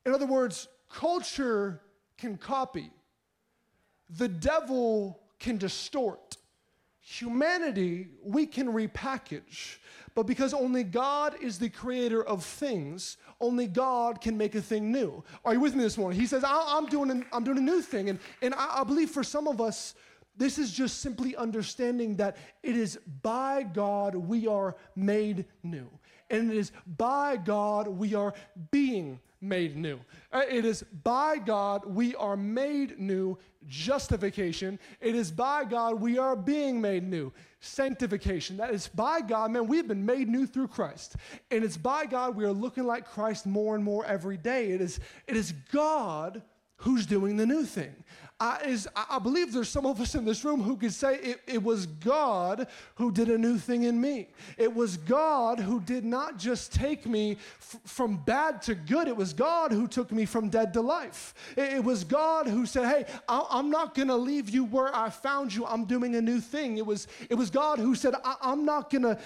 In 0.05 0.13
other 0.13 0.25
words, 0.25 0.67
culture 0.89 1.81
can 2.17 2.37
copy, 2.37 2.89
the 4.09 4.27
devil 4.27 5.19
can 5.39 5.57
distort. 5.57 6.37
Humanity, 6.99 8.07
we 8.23 8.45
can 8.45 8.67
repackage. 8.67 9.77
But 10.13 10.25
because 10.25 10.53
only 10.53 10.83
God 10.83 11.35
is 11.41 11.59
the 11.59 11.69
creator 11.69 12.23
of 12.23 12.43
things, 12.43 13.17
only 13.39 13.67
God 13.67 14.19
can 14.19 14.37
make 14.37 14.55
a 14.55 14.61
thing 14.61 14.91
new. 14.91 15.23
Are 15.45 15.53
you 15.53 15.59
with 15.59 15.75
me 15.75 15.83
this 15.83 15.97
morning? 15.97 16.19
He 16.19 16.25
says, 16.25 16.43
I'm 16.45 16.87
doing, 16.87 17.23
I'm 17.31 17.43
doing 17.43 17.59
a 17.59 17.61
new 17.61 17.81
thing. 17.81 18.09
And, 18.09 18.19
and 18.41 18.53
I, 18.55 18.79
I 18.81 18.83
believe 18.83 19.11
for 19.11 19.23
some 19.23 19.47
of 19.47 19.61
us, 19.61 19.93
This 20.37 20.59
is 20.59 20.71
just 20.71 21.01
simply 21.01 21.35
understanding 21.35 22.15
that 22.17 22.37
it 22.61 22.77
is 22.77 22.99
by 23.23 23.63
God 23.63 24.15
we 24.15 24.47
are 24.47 24.75
made 24.95 25.45
new. 25.63 25.89
And 26.29 26.51
it 26.51 26.57
is 26.57 26.71
by 26.85 27.37
God 27.37 27.87
we 27.87 28.13
are 28.13 28.33
being 28.69 29.19
made 29.41 29.75
new. 29.75 29.99
Uh, 30.31 30.43
it 30.49 30.65
is 30.65 30.83
by 31.03 31.37
God 31.37 31.85
we 31.85 32.15
are 32.15 32.37
made 32.37 32.99
new, 32.99 33.37
justification. 33.67 34.79
It 35.01 35.15
is 35.15 35.31
by 35.31 35.65
God 35.65 36.01
we 36.01 36.17
are 36.17 36.35
being 36.35 36.81
made 36.81 37.03
new, 37.03 37.31
sanctification. 37.59 38.57
That 38.57 38.73
is 38.73 38.87
by 38.87 39.21
God, 39.21 39.51
man, 39.51 39.67
we've 39.67 39.87
been 39.87 40.05
made 40.05 40.27
new 40.27 40.45
through 40.45 40.69
Christ. 40.69 41.15
And 41.51 41.63
it's 41.63 41.77
by 41.77 42.05
God 42.05 42.35
we 42.35 42.45
are 42.45 42.51
looking 42.51 42.85
like 42.85 43.05
Christ 43.05 43.45
more 43.45 43.75
and 43.75 43.83
more 43.83 44.05
every 44.05 44.37
day. 44.37 44.71
It 44.71 44.81
is, 44.81 44.99
it 45.27 45.35
is 45.35 45.53
God 45.71 46.41
who's 46.77 47.05
doing 47.05 47.37
the 47.37 47.45
new 47.45 47.65
thing. 47.65 47.93
I, 48.39 48.59
is, 48.67 48.87
I 48.95 49.17
believe 49.17 49.51
there's 49.51 49.67
some 49.67 49.87
of 49.87 49.99
us 49.99 50.13
in 50.13 50.23
this 50.23 50.45
room 50.45 50.61
who 50.61 50.77
could 50.77 50.93
say 50.93 51.15
it, 51.15 51.41
it 51.47 51.63
was 51.63 51.87
God 51.87 52.67
who 52.93 53.11
did 53.11 53.29
a 53.29 53.37
new 53.37 53.57
thing 53.57 53.83
in 53.83 53.99
me. 53.99 54.27
It 54.59 54.75
was 54.75 54.95
God 54.97 55.59
who 55.59 55.79
did 55.79 56.05
not 56.05 56.37
just 56.37 56.71
take 56.71 57.07
me 57.07 57.37
f- 57.59 57.77
from 57.85 58.17
bad 58.17 58.61
to 58.63 58.75
good, 58.75 59.07
it 59.07 59.17
was 59.17 59.33
God 59.33 59.71
who 59.71 59.87
took 59.87 60.11
me 60.11 60.25
from 60.25 60.49
dead 60.49 60.71
to 60.73 60.81
life. 60.81 61.33
It, 61.55 61.73
it 61.77 61.83
was 61.83 62.03
God 62.03 62.45
who 62.45 62.67
said, 62.67 62.85
Hey, 62.85 63.11
I, 63.27 63.57
am 63.57 63.71
not 63.71 63.95
going 63.95 64.09
to 64.09 64.15
leave 64.15 64.51
you 64.51 64.65
where 64.65 64.95
I 64.95 65.09
found 65.09 65.51
you. 65.51 65.65
I'm 65.65 65.85
doing 65.85 66.15
a 66.15 66.21
new 66.21 66.39
thing. 66.39 66.77
It 66.77 66.85
was, 66.85 67.07
it 67.31 67.35
was 67.35 67.49
God 67.49 67.79
who 67.79 67.95
said, 67.95 68.13
I, 68.23 68.35
am 68.43 68.65
not 68.65 68.91
going 68.91 69.01
to 69.01 69.17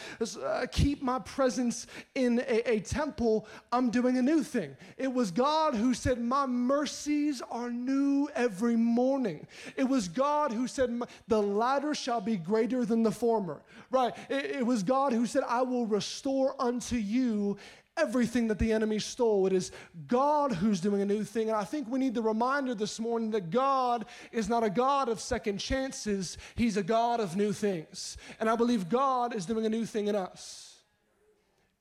uh, 0.41 0.67
keep 0.67 1.02
my 1.02 1.19
presence 1.19 1.86
in 2.15 2.39
a, 2.47 2.76
a 2.76 2.80
temple. 2.80 3.45
I'm 3.74 3.89
doing 3.89 4.17
a 4.17 4.21
new 4.21 4.41
thing. 4.41 4.78
It 4.97 5.13
was 5.13 5.32
God 5.32 5.76
who 5.76 5.93
said, 5.93 6.21
My 6.21 6.45
mercies 6.45 7.41
are 7.52 7.69
new 7.69 8.30
every 8.36 8.78
morning 8.78 9.01
morning. 9.02 9.48
It 9.76 9.86
was 9.86 10.08
God 10.08 10.52
who 10.52 10.68
said, 10.68 11.02
The 11.28 11.42
latter 11.42 11.96
shall 11.96 12.22
be 12.22 12.38
greater 12.38 12.86
than 12.86 13.02
the 13.02 13.12
former. 13.12 13.62
Right? 13.90 14.14
It, 14.30 14.46
it 14.58 14.66
was 14.66 14.84
God 14.84 15.12
who 15.12 15.26
said, 15.26 15.44
I 15.48 15.64
will 15.64 15.88
restore 15.88 16.56
unto 16.60 16.98
you 16.98 17.58
everything 17.98 18.48
that 18.48 18.60
the 18.60 18.72
enemy 18.72 19.00
stole. 19.00 19.48
It 19.48 19.54
is 19.54 19.72
God 20.08 20.54
who's 20.54 20.80
doing 20.80 21.02
a 21.02 21.06
new 21.06 21.24
thing. 21.24 21.50
And 21.50 21.58
I 21.58 21.64
think 21.64 21.88
we 21.88 22.00
need 22.00 22.14
the 22.14 22.22
reminder 22.22 22.76
this 22.76 23.00
morning 23.00 23.32
that 23.32 23.50
God 23.50 24.06
is 24.32 24.48
not 24.48 24.64
a 24.64 24.70
God 24.70 25.10
of 25.10 25.20
second 25.20 25.58
chances, 25.58 26.38
He's 26.56 26.78
a 26.78 26.84
God 26.84 27.20
of 27.20 27.36
new 27.36 27.54
things. 27.54 28.18
And 28.40 28.50
I 28.50 28.56
believe 28.56 28.88
God 28.88 29.36
is 29.36 29.48
doing 29.48 29.66
a 29.66 29.70
new 29.70 29.86
thing 29.86 30.08
in 30.08 30.16
us. 30.16 30.84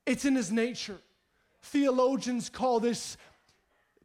It's 0.07 0.25
in 0.25 0.35
His 0.35 0.51
nature. 0.51 0.99
Theologians 1.63 2.49
call 2.49 2.81
this 2.81 3.19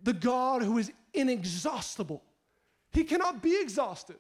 the 0.04 0.14
God 0.14 0.62
who 0.62 0.78
is 0.78 0.92
inexhaustible. 1.14 2.22
He 2.96 3.04
cannot 3.04 3.44
be 3.44 3.60
exhausted. 3.60 4.16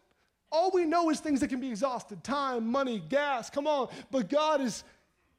All 0.52 0.70
we 0.70 0.86
know 0.86 1.10
is 1.10 1.22
things 1.22 1.40
that 1.40 1.48
can 1.48 1.62
be 1.62 1.70
exhausted 1.70 2.24
time, 2.24 2.68
money, 2.68 3.02
gas, 3.10 3.50
come 3.50 3.68
on. 3.68 3.88
But 4.12 4.30
God 4.30 4.60
is 4.60 4.84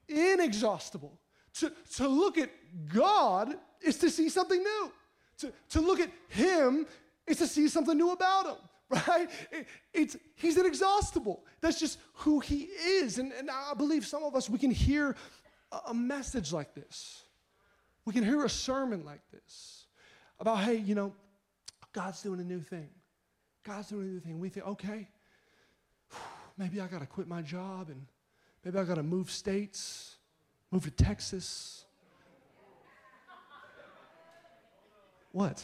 inexhaustible. 0.08 1.18
To, 1.60 1.70
to 1.96 2.08
look 2.08 2.38
at 2.38 2.50
God 2.92 3.54
is 3.82 3.98
to 3.98 4.10
see 4.10 4.30
something 4.30 4.58
new. 4.58 4.92
To, 5.38 5.52
to 5.70 5.80
look 5.82 6.00
at 6.00 6.10
Him 6.30 6.86
is 7.26 7.36
to 7.38 7.46
see 7.46 7.68
something 7.68 7.96
new 7.96 8.12
about 8.12 8.46
Him, 8.46 8.56
right? 9.06 9.28
It, 9.52 9.66
it's, 9.92 10.16
he's 10.36 10.56
inexhaustible. 10.56 11.44
That's 11.60 11.78
just 11.78 11.98
who 12.14 12.40
He 12.40 12.62
is. 12.62 13.18
And, 13.18 13.32
and 13.32 13.50
I 13.50 13.74
believe 13.74 14.06
some 14.06 14.24
of 14.24 14.34
us, 14.34 14.48
we 14.48 14.58
can 14.58 14.70
hear 14.70 15.14
a, 15.72 15.78
a 15.88 15.94
message 15.94 16.54
like 16.54 16.74
this. 16.74 17.22
We 18.06 18.14
can 18.14 18.24
hear 18.24 18.44
a 18.46 18.50
sermon 18.50 19.04
like 19.04 19.20
this 19.30 19.84
about, 20.40 20.60
hey, 20.60 20.76
you 20.76 20.94
know, 20.94 21.12
God's 21.92 22.22
doing 22.22 22.40
a 22.40 22.44
new 22.44 22.60
thing. 22.60 22.88
God's 23.66 23.88
doing 23.88 24.10
anything. 24.10 24.38
We 24.38 24.48
think, 24.48 24.66
okay, 24.66 25.08
maybe 26.58 26.80
I 26.80 26.86
got 26.86 27.00
to 27.00 27.06
quit 27.06 27.26
my 27.26 27.42
job 27.42 27.88
and 27.88 28.06
maybe 28.64 28.78
I 28.78 28.84
got 28.84 28.94
to 28.94 29.02
move 29.02 29.30
states, 29.30 30.16
move 30.70 30.84
to 30.84 30.90
Texas. 30.90 31.84
What? 35.32 35.62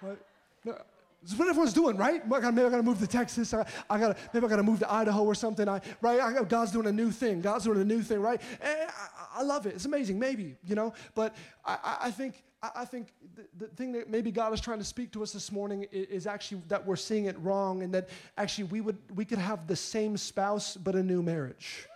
what? 0.00 0.18
No, 0.64 0.76
is 1.24 1.36
what 1.36 1.48
everyone's 1.48 1.74
doing, 1.74 1.96
right? 1.96 2.26
Maybe 2.26 2.46
I 2.46 2.70
gotta 2.70 2.82
move 2.82 2.98
to 2.98 3.06
Texas. 3.06 3.52
I, 3.52 3.64
I, 3.88 3.98
gotta, 3.98 4.16
maybe 4.32 4.46
I 4.46 4.48
gotta 4.48 4.62
move 4.62 4.78
to 4.80 4.90
Idaho 4.90 5.22
or 5.22 5.34
something. 5.34 5.68
I, 5.68 5.80
right? 6.00 6.18
I, 6.18 6.42
God's 6.44 6.72
doing 6.72 6.86
a 6.86 6.92
new 6.92 7.10
thing. 7.10 7.40
God's 7.40 7.64
doing 7.64 7.80
a 7.80 7.84
new 7.84 8.02
thing, 8.02 8.20
right? 8.20 8.40
Eh, 8.60 8.86
I, 8.88 9.40
I, 9.40 9.42
love 9.42 9.66
it. 9.66 9.74
It's 9.74 9.84
amazing, 9.84 10.18
maybe, 10.18 10.56
you 10.64 10.74
know. 10.74 10.94
But 11.14 11.36
I, 11.64 11.98
I 12.04 12.10
think 12.10 12.42
I 12.62 12.84
think 12.84 13.14
the, 13.36 13.64
the, 13.64 13.66
thing 13.68 13.92
that 13.92 14.10
maybe 14.10 14.30
God 14.30 14.52
is 14.52 14.60
trying 14.60 14.80
to 14.80 14.84
speak 14.84 15.12
to 15.12 15.22
us 15.22 15.32
this 15.32 15.50
morning 15.50 15.86
is, 15.90 16.06
is, 16.08 16.26
actually 16.26 16.60
that 16.68 16.86
we're 16.86 16.96
seeing 16.96 17.24
it 17.24 17.36
wrong, 17.40 17.82
and 17.82 17.94
that 17.94 18.10
actually 18.36 18.64
we 18.64 18.82
would 18.82 18.98
we 19.14 19.24
could 19.24 19.38
have 19.38 19.66
the 19.66 19.76
same 19.76 20.16
spouse 20.18 20.76
but 20.76 20.94
a 20.94 21.02
new 21.02 21.22
marriage. 21.22 21.86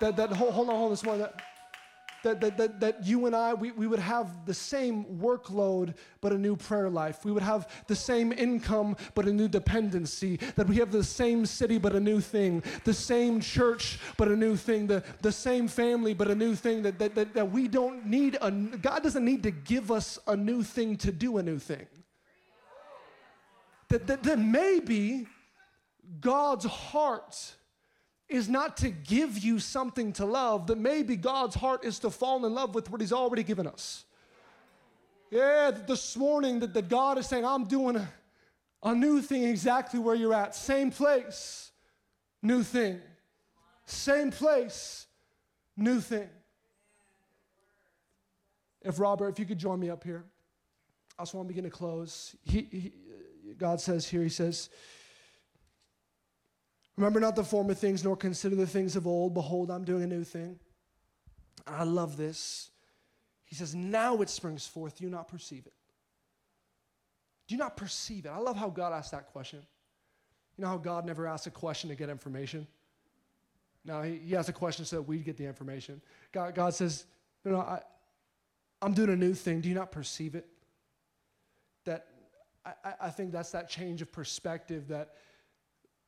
That 0.00 0.16
that 0.16 0.32
hold, 0.32 0.52
hold 0.52 0.68
on, 0.68 0.74
hold 0.74 0.86
on 0.86 0.90
this 0.90 1.04
morning. 1.04 1.22
That, 1.22 1.40
that, 2.22 2.40
that, 2.40 2.56
that, 2.56 2.80
that 2.80 3.06
you 3.06 3.26
and 3.26 3.34
I, 3.34 3.54
we, 3.54 3.72
we 3.72 3.86
would 3.86 3.98
have 3.98 4.46
the 4.46 4.54
same 4.54 5.04
workload, 5.04 5.94
but 6.20 6.32
a 6.32 6.38
new 6.38 6.56
prayer 6.56 6.90
life. 6.90 7.24
We 7.24 7.32
would 7.32 7.42
have 7.42 7.68
the 7.86 7.96
same 7.96 8.32
income, 8.32 8.96
but 9.14 9.26
a 9.26 9.32
new 9.32 9.48
dependency. 9.48 10.36
That 10.56 10.66
we 10.66 10.76
have 10.76 10.92
the 10.92 11.04
same 11.04 11.46
city, 11.46 11.78
but 11.78 11.94
a 11.94 12.00
new 12.00 12.20
thing. 12.20 12.62
The 12.84 12.94
same 12.94 13.40
church, 13.40 13.98
but 14.16 14.28
a 14.28 14.36
new 14.36 14.56
thing. 14.56 14.86
The, 14.86 15.02
the 15.22 15.32
same 15.32 15.68
family, 15.68 16.14
but 16.14 16.30
a 16.30 16.34
new 16.34 16.54
thing. 16.54 16.82
That, 16.82 16.98
that, 16.98 17.14
that, 17.14 17.34
that 17.34 17.50
we 17.50 17.68
don't 17.68 18.06
need, 18.06 18.36
a, 18.40 18.50
God 18.50 19.02
doesn't 19.02 19.24
need 19.24 19.42
to 19.44 19.50
give 19.50 19.90
us 19.90 20.18
a 20.26 20.36
new 20.36 20.62
thing 20.62 20.96
to 20.98 21.12
do 21.12 21.38
a 21.38 21.42
new 21.42 21.58
thing. 21.58 21.86
That, 23.88 24.06
that, 24.06 24.22
that 24.22 24.38
maybe 24.38 25.26
God's 26.20 26.64
heart 26.64 27.54
is 28.30 28.48
not 28.48 28.76
to 28.78 28.90
give 28.90 29.38
you 29.38 29.58
something 29.58 30.12
to 30.14 30.24
love, 30.24 30.68
that 30.68 30.78
maybe 30.78 31.16
God's 31.16 31.56
heart 31.56 31.84
is 31.84 31.98
to 32.00 32.10
fall 32.10 32.46
in 32.46 32.54
love 32.54 32.74
with 32.74 32.90
what 32.90 33.00
He's 33.00 33.12
already 33.12 33.42
given 33.42 33.66
us. 33.66 34.04
Yeah, 35.30 35.70
this 35.70 36.16
morning 36.16 36.60
that, 36.60 36.72
that 36.74 36.88
God 36.88 37.18
is 37.18 37.26
saying, 37.26 37.44
I'm 37.44 37.64
doing 37.64 37.96
a, 37.96 38.08
a 38.82 38.94
new 38.94 39.20
thing 39.20 39.44
exactly 39.44 40.00
where 40.00 40.14
you're 40.14 40.34
at. 40.34 40.54
Same 40.54 40.90
place, 40.90 41.70
new 42.42 42.62
thing. 42.62 43.00
Same 43.84 44.30
place, 44.30 45.06
new 45.76 46.00
thing. 46.00 46.28
If 48.82 48.98
Robert, 48.98 49.28
if 49.28 49.38
you 49.38 49.44
could 49.44 49.58
join 49.58 49.78
me 49.78 49.90
up 49.90 50.04
here, 50.04 50.24
I 51.18 51.22
just 51.22 51.34
want 51.34 51.46
to 51.46 51.48
begin 51.48 51.64
to 51.64 51.70
close. 51.70 52.34
He, 52.44 52.66
he, 52.70 52.92
God 53.58 53.80
says 53.80 54.08
here, 54.08 54.22
He 54.22 54.28
says, 54.28 54.70
Remember 57.00 57.18
not 57.18 57.34
the 57.34 57.42
former 57.42 57.72
things, 57.72 58.04
nor 58.04 58.14
consider 58.14 58.54
the 58.56 58.66
things 58.66 58.94
of 58.94 59.06
old. 59.06 59.32
Behold, 59.32 59.70
I'm 59.70 59.84
doing 59.84 60.02
a 60.02 60.06
new 60.06 60.22
thing. 60.22 60.58
I 61.66 61.84
love 61.84 62.18
this. 62.18 62.70
He 63.46 63.54
says, 63.54 63.74
Now 63.74 64.20
it 64.20 64.28
springs 64.28 64.66
forth. 64.66 64.98
Do 64.98 65.04
you 65.04 65.10
not 65.10 65.26
perceive 65.26 65.64
it? 65.64 65.72
Do 67.48 67.54
you 67.54 67.58
not 67.58 67.74
perceive 67.74 68.26
it? 68.26 68.28
I 68.28 68.36
love 68.36 68.58
how 68.58 68.68
God 68.68 68.92
asked 68.92 69.12
that 69.12 69.28
question. 69.28 69.60
You 70.58 70.62
know 70.62 70.68
how 70.68 70.76
God 70.76 71.06
never 71.06 71.26
asks 71.26 71.46
a 71.46 71.50
question 71.50 71.88
to 71.88 71.96
get 71.96 72.10
information? 72.10 72.66
No, 73.82 74.02
he, 74.02 74.16
he 74.18 74.36
asks 74.36 74.50
a 74.50 74.52
question 74.52 74.84
so 74.84 74.96
that 74.96 75.02
we 75.02 75.20
get 75.20 75.38
the 75.38 75.46
information. 75.46 76.02
God, 76.32 76.54
God 76.54 76.74
says, 76.74 77.06
You 77.46 77.52
know, 77.52 77.60
I, 77.60 77.80
I'm 78.82 78.92
doing 78.92 79.08
a 79.08 79.16
new 79.16 79.32
thing. 79.32 79.62
Do 79.62 79.70
you 79.70 79.74
not 79.74 79.90
perceive 79.90 80.34
it? 80.34 80.46
That 81.86 82.08
I, 82.62 82.72
I 83.00 83.08
think 83.08 83.32
that's 83.32 83.52
that 83.52 83.70
change 83.70 84.02
of 84.02 84.12
perspective 84.12 84.88
that 84.88 85.14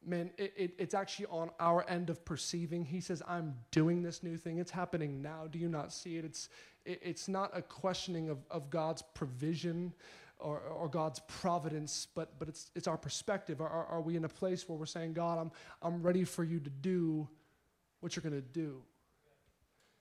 man, 0.04 0.30
it, 0.38 0.52
it, 0.56 0.74
it's 0.78 0.94
actually 0.94 1.26
on 1.26 1.50
our 1.60 1.88
end 1.88 2.10
of 2.10 2.24
perceiving. 2.24 2.84
He 2.84 3.00
says, 3.00 3.22
I'm 3.26 3.54
doing 3.70 4.02
this 4.02 4.22
new 4.22 4.36
thing. 4.36 4.58
It's 4.58 4.70
happening 4.70 5.22
now. 5.22 5.46
Do 5.50 5.58
you 5.58 5.68
not 5.68 5.92
see 5.92 6.16
it? 6.16 6.24
It's, 6.24 6.48
it, 6.84 7.00
it's 7.02 7.28
not 7.28 7.50
a 7.54 7.62
questioning 7.62 8.28
of, 8.28 8.38
of 8.50 8.70
God's 8.70 9.02
provision 9.14 9.92
or, 10.38 10.58
or 10.58 10.88
God's 10.88 11.20
providence, 11.28 12.08
but, 12.14 12.38
but 12.38 12.48
it's, 12.48 12.70
it's 12.74 12.88
our 12.88 12.96
perspective. 12.96 13.60
Are, 13.60 13.68
are, 13.68 13.86
are 13.86 14.00
we 14.00 14.16
in 14.16 14.24
a 14.24 14.28
place 14.28 14.68
where 14.68 14.76
we're 14.76 14.86
saying, 14.86 15.12
God, 15.12 15.38
I'm, 15.38 15.50
I'm 15.82 16.02
ready 16.02 16.24
for 16.24 16.44
you 16.44 16.58
to 16.60 16.70
do 16.70 17.28
what 18.00 18.16
you're 18.16 18.22
going 18.22 18.34
to 18.34 18.40
do? 18.40 18.82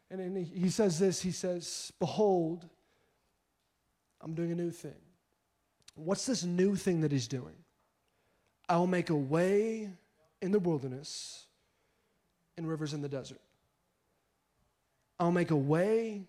And 0.10 0.20
then 0.20 0.36
he, 0.36 0.62
he 0.62 0.70
says 0.70 1.00
this 1.00 1.22
He 1.22 1.32
says, 1.32 1.94
Behold, 2.00 2.68
I'm 4.20 4.34
doing 4.34 4.52
a 4.52 4.56
new 4.56 4.72
thing. 4.72 4.96
What's 5.96 6.26
this 6.26 6.44
new 6.44 6.76
thing 6.76 7.02
that 7.02 7.12
he's 7.12 7.28
doing? 7.28 7.56
I 8.72 8.78
will 8.78 8.88
make 8.88 9.10
a 9.10 9.16
way 9.16 9.90
in 10.42 10.52
the 10.52 10.60
wilderness 10.60 11.46
and 12.56 12.66
rivers 12.66 12.94
in 12.94 13.02
the 13.02 13.10
desert. 13.10 13.42
I'll 15.20 15.30
make 15.30 15.52
a 15.52 15.58
way 15.58 16.22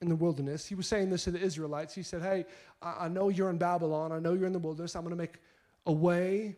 in 0.00 0.08
the 0.08 0.14
wilderness. 0.14 0.66
He 0.66 0.76
was 0.76 0.86
saying 0.86 1.10
this 1.10 1.24
to 1.24 1.32
the 1.32 1.40
Israelites. 1.40 1.92
He 1.92 2.04
said, 2.04 2.22
Hey, 2.22 2.44
I, 2.80 3.06
I 3.06 3.08
know 3.08 3.28
you're 3.28 3.50
in 3.50 3.58
Babylon. 3.58 4.12
I 4.12 4.20
know 4.20 4.34
you're 4.34 4.46
in 4.46 4.52
the 4.52 4.58
wilderness. 4.60 4.94
I'm 4.94 5.02
going 5.02 5.10
to 5.10 5.16
make 5.16 5.40
a 5.86 5.92
way 5.92 6.54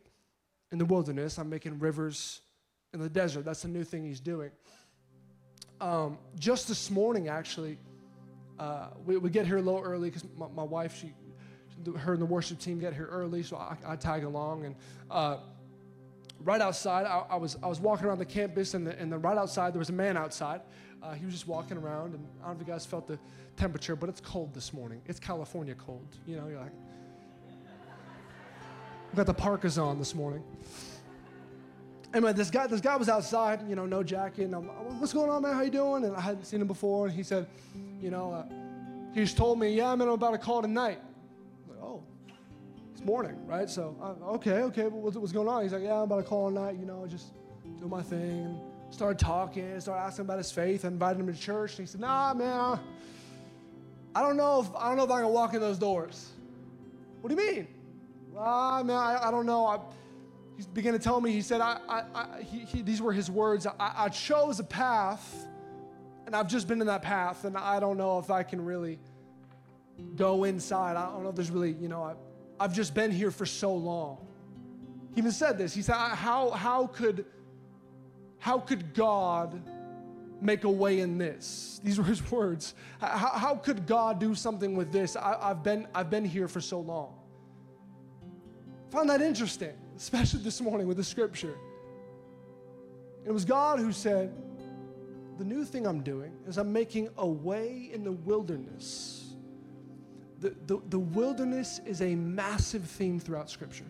in 0.71 0.77
the 0.77 0.85
wilderness. 0.85 1.39
I'm 1.39 1.49
making 1.49 1.79
rivers 1.79 2.43
in 2.93 3.01
the 3.01 3.09
desert. 3.09 3.47
That's 3.47 3.65
a 3.65 3.69
new 3.69 3.85
thing 3.85 4.05
he's 4.05 4.21
doing. 4.21 4.51
Um, 5.81 6.19
just 6.39 6.69
this 6.69 6.91
morning, 6.91 7.29
actually, 7.29 7.79
uh, 8.59 8.89
we, 9.07 9.17
we, 9.17 9.31
get 9.31 9.47
here 9.47 9.57
a 9.57 9.63
little 9.63 9.81
early 9.81 10.11
because 10.11 10.27
my, 10.37 10.49
my, 10.49 10.63
wife, 10.63 10.99
she 11.01 11.15
her 11.99 12.13
and 12.13 12.23
the 12.23 12.27
worship 12.27 12.59
team 12.59 12.79
get 12.79 12.95
here 12.95 13.07
early, 13.07 13.43
so 13.43 13.57
I, 13.57 13.77
I 13.87 13.97
tag 13.97 14.25
along. 14.25 14.65
And 14.65 14.75
uh, 15.11 15.39
right 16.43 16.61
outside, 16.61 17.07
I, 17.07 17.25
I, 17.31 17.37
was 17.37 17.57
I 17.63 17.67
was 17.67 17.81
walking 17.81 18.07
around 18.07 18.19
the 18.19 18.25
campus, 18.25 18.75
and, 18.75 18.87
the, 18.87 18.99
and 18.99 19.13
then 19.13 19.21
right 19.21 19.37
outside 19.37 19.73
there 19.73 19.79
was 19.79 19.91
a 19.91 19.95
man 19.95 20.17
outside. 20.17 20.61
Uh, 21.03 21.13
he 21.13 21.25
was 21.25 21.35
just 21.35 21.47
walking 21.47 21.77
around, 21.77 22.15
and 22.15 22.27
I 22.43 22.47
don't 22.47 22.57
know 22.57 22.63
if 22.63 22.67
you 22.67 22.73
guys 22.73 22.87
felt 22.87 23.07
the 23.07 23.19
temperature, 23.57 23.97
but 23.97 24.09
it's 24.09 24.21
cold 24.21 24.55
this 24.55 24.73
morning. 24.73 25.03
It's 25.07 25.21
California 25.21 25.75
cold. 25.75 26.07
You 26.27 26.37
know, 26.37 26.49
you're 26.49 26.61
like, 26.61 26.73
we 29.13 29.17
got 29.17 29.27
the 29.27 29.35
parkas 29.35 29.79
on 29.79 29.99
this 29.99 30.15
morning. 30.15 30.43
Anyway, 32.15 32.33
this 32.33 32.51
guy, 32.51 32.67
this 32.67 32.81
guy 32.81 32.97
was 32.97 33.09
outside, 33.09 33.69
you 33.69 33.77
know, 33.77 33.85
no 33.85 34.03
jacket. 34.03 34.45
And 34.45 34.55
I'm, 34.55 34.67
what's 35.01 35.13
going 35.13 35.29
on, 35.29 35.43
man? 35.43 35.55
How 35.55 35.63
you 35.63 35.71
doing? 35.71 36.05
And 36.05 36.17
I 36.17 36.21
hadn't 36.21 36.45
seen 36.45 36.61
him 36.61 36.67
before. 36.67 37.07
And 37.07 37.15
he 37.15 37.23
said, 37.23 37.47
you 38.01 38.11
know, 38.11 38.33
uh, 38.33 38.45
he 39.13 39.21
just 39.21 39.37
told 39.37 39.59
me, 39.59 39.75
yeah, 39.75 39.95
man, 39.95 40.09
I'm 40.09 40.15
about 40.15 40.33
to 40.33 40.39
call 40.39 40.63
tonight. 40.63 41.01
Oh, 41.83 42.03
it's 42.93 43.05
morning, 43.05 43.47
right? 43.47 43.69
So, 43.69 43.97
uh, 44.01 44.33
okay, 44.35 44.63
okay, 44.63 44.85
what's, 44.89 45.17
what's 45.17 45.33
going 45.33 45.49
on? 45.49 45.63
He's 45.63 45.73
like, 45.73 45.83
yeah, 45.83 45.97
I'm 45.97 46.03
about 46.03 46.17
to 46.17 46.23
call 46.23 46.49
tonight, 46.49 46.77
you 46.79 46.87
know, 46.87 47.07
just 47.07 47.33
do 47.79 47.89
my 47.89 48.03
thing. 48.03 48.59
Started 48.91 49.19
talking, 49.19 49.79
started 49.81 50.03
asking 50.03 50.25
about 50.25 50.39
his 50.39 50.51
faith. 50.51 50.85
I 50.85 50.89
invited 50.89 51.21
him 51.21 51.27
to 51.27 51.39
church. 51.39 51.73
And 51.73 51.81
he 51.81 51.91
said, 51.91 52.01
nah, 52.01 52.33
man, 52.33 52.79
I 54.15 54.23
don't 54.23 54.37
know 54.37 54.61
if, 54.61 54.69
I 54.77 54.89
don't 54.89 54.97
know 54.97 55.05
if 55.05 55.11
I 55.11 55.21
can 55.21 55.31
walk 55.31 55.55
in 55.55 55.61
those 55.61 55.79
doors. 55.79 56.31
What 57.21 57.35
do 57.35 57.43
you 57.43 57.53
mean? 57.53 57.69
Ah, 58.39 58.83
man, 58.83 58.97
I, 58.97 59.29
I 59.29 59.31
don't 59.31 59.47
know. 59.47 59.67
I, 59.67 59.79
he 60.57 60.65
began 60.73 60.93
to 60.93 60.99
tell 60.99 61.21
me, 61.21 61.33
he 61.33 61.43
said, 61.43 61.61
I, 61.61 61.79
I, 61.89 62.03
I 62.15 62.43
he, 62.43 62.61
he, 62.61 62.83
these 62.83 63.03
were 63.03 63.13
his 63.13 63.31
words, 63.31 63.67
I, 63.67 63.75
I 63.79 64.09
chose 64.09 64.61
a 64.61 64.65
path, 64.65 65.47
and 66.25 66.35
I've 66.35 66.49
just 66.49 66.67
been 66.69 66.81
in 66.81 66.87
that 66.87 67.03
path, 67.03 67.45
and 67.45 67.57
I 67.57 67.79
don't 67.81 67.99
know 67.99 68.19
if 68.19 68.31
I 68.31 68.43
can 68.43 68.65
really 68.65 68.99
go 70.17 70.45
inside. 70.45 70.97
I 70.97 71.07
don't 71.11 71.23
know 71.23 71.31
if 71.31 71.37
there's 71.37 71.51
really, 71.51 71.73
you 71.73 71.89
know, 71.89 72.03
I, 72.03 72.15
I've 72.59 72.75
just 72.75 72.95
been 72.95 73.11
here 73.11 73.31
for 73.31 73.47
so 73.47 73.75
long. 73.75 74.19
He 75.15 75.21
even 75.21 75.33
said 75.33 75.59
this. 75.59 75.75
He 75.75 75.83
said, 75.83 75.95
how, 75.95 76.51
how, 76.51 76.87
could, 76.89 77.25
how 78.39 78.59
could 78.59 78.95
God 78.95 79.63
make 80.41 80.65
a 80.65 80.71
way 80.71 81.01
in 81.01 81.19
this? 81.19 81.81
These 81.83 81.99
were 81.99 82.05
his 82.05 82.31
words. 82.31 82.75
How, 83.01 83.31
how 83.35 83.55
could 83.57 83.87
God 83.87 84.21
do 84.21 84.35
something 84.35 84.77
with 84.77 84.93
this? 84.93 85.17
I, 85.17 85.37
I've, 85.41 85.63
been, 85.63 85.87
I've 85.95 86.11
been 86.11 86.25
here 86.25 86.49
for 86.49 86.61
so 86.61 86.81
long. 86.81 87.15
Found 88.91 89.11
that 89.11 89.21
interesting 89.21 89.75
especially 89.97 90.41
this 90.41 90.61
morning 90.61 90.87
with 90.87 90.99
the 90.99 91.05
scripture. 91.05 91.57
It 93.25 93.33
was 93.33 93.45
God 93.45 93.81
who 93.81 93.93
said, 93.93 94.33
The 95.39 95.45
new 95.45 95.65
thing 95.65 95.87
I'm 95.87 96.03
doing 96.03 96.33
is 96.47 96.59
I'm 96.59 96.73
making 96.73 97.09
a 97.17 97.27
way 97.27 97.91
in 97.93 98.05
the 98.05 98.13
wilderness. 98.13 99.26
The, 100.41 100.55
the, 100.67 100.81
the 100.91 100.99
wilderness 100.99 101.81
is 101.87 102.03
a 102.03 102.15
massive 102.15 102.85
theme 102.85 103.19
throughout 103.19 103.51
scripture. 103.51 103.87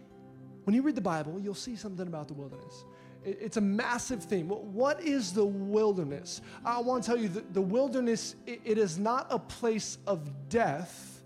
When 0.65 0.75
you 0.75 0.83
read 0.83 0.95
the 0.95 1.01
Bible, 1.01 1.41
you'll 1.41 1.55
see 1.55 1.77
something 1.77 2.07
about 2.07 2.29
the 2.29 2.35
wilderness. 2.35 2.85
It, 3.25 3.39
it's 3.41 3.57
a 3.57 3.61
massive 3.61 4.23
theme. 4.23 4.49
What 4.49 5.03
is 5.03 5.33
the 5.33 5.45
wilderness? 5.45 6.41
I 6.65 6.81
want 6.81 7.05
to 7.05 7.11
tell 7.11 7.19
you 7.19 7.29
that 7.31 7.53
the 7.53 7.63
wilderness, 7.63 8.37
it, 8.47 8.61
it 8.65 8.79
is 8.79 8.99
not 8.99 9.27
a 9.31 9.39
place 9.39 9.99
of 10.07 10.31
death, 10.49 11.23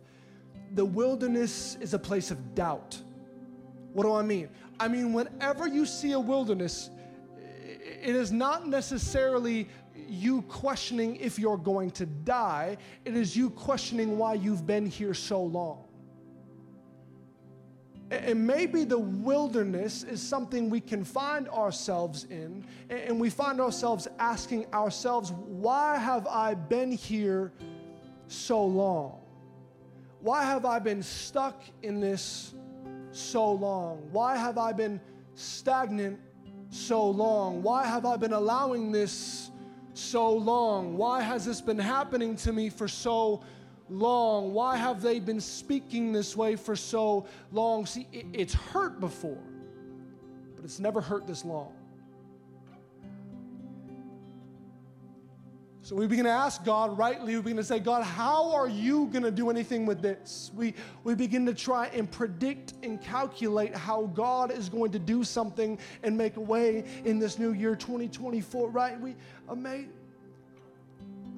the 0.75 0.85
wilderness 0.85 1.77
is 1.81 1.95
a 1.95 1.99
place 1.99 2.31
of 2.31 2.55
doubt. 2.55 2.99
What 3.93 4.05
do 4.05 4.15
I 4.15 4.23
mean? 4.23 4.49
I 4.79 4.89
mean, 4.89 5.13
whenever 5.13 5.67
you 5.67 5.85
see 5.85 6.13
a 6.13 6.21
wilderness, 6.21 6.91
it 8.03 8.15
is 8.15 8.33
not 8.33 8.67
necessarily 8.69 9.69
you 10.09 10.43
questioning 10.43 11.17
if 11.17 11.39
you're 11.39 11.57
going 11.57 11.91
to 11.93 12.07
die, 12.07 12.77
it 13.05 13.17
is 13.17 13.37
you 13.37 13.51
questioning 13.51 14.19
why 14.19 14.35
you've 14.35 14.67
been 14.67 14.87
here 14.87 15.15
so 15.15 15.43
long. 15.43 15.85
And 18.11 18.45
maybe 18.45 18.83
the 18.83 18.99
wilderness 18.99 20.03
is 20.03 20.21
something 20.21 20.69
we 20.69 20.81
can 20.81 21.05
find 21.05 21.49
ourselves 21.49 22.25
in, 22.25 22.65
and 22.89 23.21
we 23.21 23.31
find 23.31 23.61
ourselves 23.61 24.09
asking 24.19 24.67
ourselves, 24.73 25.31
why 25.31 25.97
have 25.97 26.27
I 26.27 26.55
been 26.55 26.91
here 26.91 27.53
so 28.27 28.65
long? 28.65 29.21
Why 30.21 30.43
have 30.43 30.65
I 30.65 30.81
been 30.81 31.05
stuck 31.05 31.63
in 31.83 32.01
this 32.01 32.55
so 33.13 33.53
long? 33.53 34.09
Why 34.11 34.37
have 34.37 34.59
I 34.59 34.73
been 34.73 35.01
stagnant 35.37 36.19
so 36.69 37.09
long? 37.09 37.63
Why 37.63 37.87
have 37.87 38.05
I 38.05 38.17
been 38.17 38.33
allowing 38.33 38.91
this 38.91 39.50
so 39.95 40.33
long? 40.33 40.97
Why 40.97 41.23
has 41.23 41.45
this 41.45 41.61
been 41.61 41.79
happening 41.79 42.37
to 42.37 42.53
me 42.53 42.71
for 42.71 42.89
so 42.89 43.43
long? 43.89 44.53
Why 44.53 44.77
have 44.77 45.03
they 45.03 45.21
been 45.21 45.41
speaking 45.41 46.13
this 46.13 46.37
way 46.37 46.57
for 46.57 46.77
so 46.77 47.27
long? 47.53 47.87
See, 47.87 48.07
it's 48.13 48.55
hurt 48.55 49.01
before, 49.01 49.43
but 50.57 50.65
it's 50.65 50.81
never 50.81 51.01
hurt 51.01 51.27
this 51.27 51.45
long. 51.45 51.73
So 55.91 55.97
we 55.97 56.07
begin 56.07 56.25
to 56.27 56.31
ask 56.31 56.63
God 56.63 56.97
rightly, 56.97 57.35
we 57.35 57.43
begin 57.43 57.57
to 57.57 57.65
say, 57.65 57.81
God, 57.81 58.05
how 58.05 58.53
are 58.53 58.69
you 58.69 59.07
going 59.07 59.25
to 59.25 59.31
do 59.33 59.51
anything 59.51 59.87
with 59.87 60.01
this? 60.01 60.53
We, 60.55 60.75
we 61.03 61.17
begin 61.17 61.45
to 61.47 61.53
try 61.53 61.89
and 61.89 62.09
predict 62.09 62.75
and 62.85 63.03
calculate 63.03 63.75
how 63.75 64.03
God 64.15 64.53
is 64.53 64.69
going 64.69 64.93
to 64.93 65.01
do 65.01 65.25
something 65.25 65.81
and 66.05 66.17
make 66.17 66.37
a 66.37 66.41
way 66.41 66.85
in 67.05 67.19
this 67.19 67.41
new 67.41 67.55
year 67.55 67.75
2024, 67.75 68.71
right? 68.71 69.01
We, 69.01 69.17
uh, 69.49 69.57
may, 69.57 69.89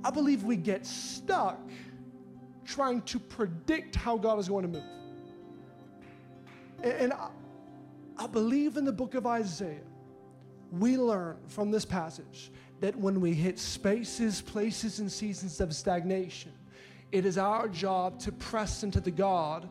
I 0.04 0.10
believe 0.10 0.44
we 0.44 0.56
get 0.56 0.84
stuck 0.84 1.58
trying 2.66 3.00
to 3.04 3.18
predict 3.18 3.96
how 3.96 4.18
God 4.18 4.38
is 4.38 4.50
going 4.50 4.64
to 4.64 4.68
move. 4.68 4.84
And, 6.82 6.92
and 6.92 7.12
I, 7.14 7.30
I 8.18 8.26
believe 8.26 8.76
in 8.76 8.84
the 8.84 8.92
book 8.92 9.14
of 9.14 9.26
Isaiah, 9.26 9.80
we 10.70 10.98
learn 10.98 11.38
from 11.48 11.70
this 11.70 11.86
passage 11.86 12.50
that 12.82 12.96
when 12.96 13.20
we 13.20 13.32
hit 13.32 13.60
spaces, 13.60 14.42
places, 14.42 14.98
and 14.98 15.10
seasons 15.10 15.60
of 15.60 15.72
stagnation, 15.72 16.50
it 17.12 17.24
is 17.24 17.38
our 17.38 17.68
job 17.68 18.18
to 18.18 18.32
press 18.32 18.82
into 18.82 19.00
the 19.00 19.10
God 19.10 19.68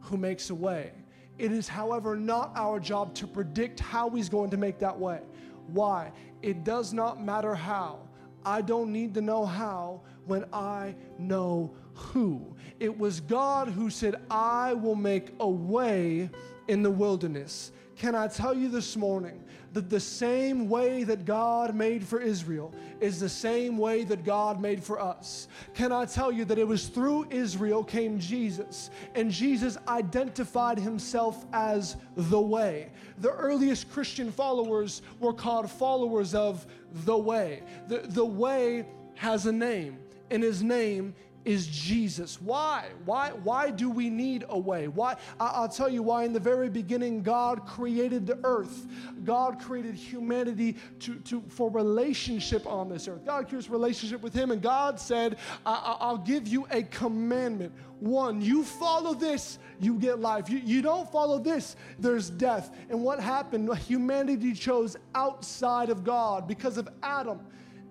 who 0.00 0.16
makes 0.16 0.50
a 0.50 0.54
way. 0.56 0.90
It 1.38 1.52
is, 1.52 1.68
however, 1.68 2.16
not 2.16 2.50
our 2.56 2.80
job 2.80 3.14
to 3.14 3.28
predict 3.28 3.78
how 3.78 4.10
He's 4.10 4.28
going 4.28 4.50
to 4.50 4.56
make 4.56 4.80
that 4.80 4.98
way. 4.98 5.20
Why? 5.68 6.10
It 6.42 6.64
does 6.64 6.92
not 6.92 7.24
matter 7.24 7.54
how. 7.54 8.00
I 8.44 8.60
don't 8.60 8.92
need 8.92 9.14
to 9.14 9.20
know 9.20 9.46
how 9.46 10.00
when 10.26 10.44
I 10.52 10.96
know 11.16 11.76
who. 11.94 12.56
It 12.80 12.98
was 12.98 13.20
God 13.20 13.68
who 13.68 13.88
said, 13.88 14.16
I 14.32 14.74
will 14.74 14.96
make 14.96 15.32
a 15.38 15.48
way 15.48 16.28
in 16.66 16.82
the 16.82 16.90
wilderness. 16.90 17.70
Can 17.94 18.16
I 18.16 18.26
tell 18.26 18.54
you 18.54 18.68
this 18.68 18.96
morning 18.96 19.44
that 19.72 19.90
the 19.90 20.00
same 20.00 20.68
way 20.68 21.04
that 21.04 21.24
God 21.24 21.74
made 21.74 22.06
for 22.06 22.20
Israel 22.20 22.72
is 23.00 23.20
the 23.20 23.28
same 23.28 23.78
way 23.78 24.04
that 24.04 24.24
God 24.24 24.60
made 24.60 24.82
for 24.82 25.00
us? 25.00 25.48
Can 25.74 25.92
I 25.92 26.04
tell 26.04 26.32
you 26.32 26.44
that 26.46 26.58
it 26.58 26.66
was 26.66 26.88
through 26.88 27.26
Israel 27.30 27.84
came 27.84 28.18
Jesus, 28.18 28.90
and 29.14 29.30
Jesus 29.30 29.76
identified 29.86 30.78
himself 30.78 31.44
as 31.52 31.96
the 32.16 32.40
way. 32.40 32.90
The 33.18 33.32
earliest 33.32 33.90
Christian 33.90 34.32
followers 34.32 35.02
were 35.20 35.32
called 35.32 35.70
followers 35.70 36.34
of 36.34 36.66
the 37.04 37.16
way. 37.16 37.62
The, 37.88 37.98
the 37.98 38.24
way 38.24 38.86
has 39.14 39.46
a 39.46 39.52
name, 39.52 39.98
and 40.30 40.42
his 40.42 40.62
name 40.62 41.14
is 41.44 41.66
Jesus. 41.66 42.40
Why? 42.42 42.86
Why, 43.04 43.30
why 43.30 43.70
do 43.70 43.88
we 43.90 44.10
need 44.10 44.44
a 44.48 44.58
way? 44.58 44.88
Why? 44.88 45.16
I, 45.40 45.60
will 45.60 45.68
tell 45.68 45.88
you 45.88 46.02
why. 46.02 46.24
In 46.24 46.32
the 46.32 46.40
very 46.40 46.68
beginning, 46.68 47.22
God 47.22 47.66
created 47.66 48.26
the 48.26 48.38
earth. 48.44 48.86
God 49.24 49.60
created 49.60 49.94
humanity 49.94 50.76
to, 51.00 51.14
to, 51.20 51.42
for 51.48 51.70
relationship 51.70 52.66
on 52.66 52.88
this 52.88 53.08
earth. 53.08 53.24
God 53.24 53.48
creates 53.48 53.68
relationship 53.70 54.22
with 54.22 54.34
Him, 54.34 54.50
and 54.50 54.60
God 54.60 55.00
said, 55.00 55.38
I, 55.64 55.96
I'll 56.00 56.18
give 56.18 56.48
you 56.48 56.66
a 56.70 56.82
commandment. 56.82 57.72
One, 58.00 58.40
you 58.40 58.62
follow 58.62 59.14
this, 59.14 59.58
you 59.80 59.98
get 59.98 60.20
life. 60.20 60.48
You, 60.48 60.58
you 60.58 60.82
don't 60.82 61.10
follow 61.10 61.38
this, 61.38 61.76
there's 61.98 62.30
death. 62.30 62.76
And 62.90 63.02
what 63.02 63.20
happened? 63.20 63.74
Humanity 63.78 64.52
chose 64.52 64.96
outside 65.14 65.90
of 65.90 66.04
God 66.04 66.46
because 66.46 66.78
of 66.78 66.88
Adam. 67.02 67.40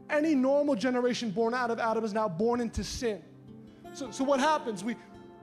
Any 0.09 0.35
normal 0.35 0.75
generation 0.75 1.31
born 1.31 1.53
out 1.53 1.71
of 1.71 1.79
Adam 1.79 2.05
is 2.05 2.13
now 2.13 2.29
born 2.29 2.61
into 2.61 2.83
sin. 2.83 3.21
So, 3.97 4.11
so 4.11 4.23
what 4.23 4.39
happens? 4.39 4.83
We, 4.83 4.95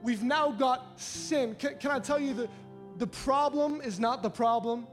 we've 0.04 0.22
now 0.22 0.52
got 0.52 1.00
sin. 1.00 1.56
Can, 1.56 1.76
can 1.78 1.90
I 1.90 1.98
tell 1.98 2.20
you 2.20 2.34
that 2.34 2.50
the 2.98 3.06
problem 3.08 3.80
is 3.80 3.98
not 3.98 4.22
the 4.22 4.30
problem? 4.30 4.86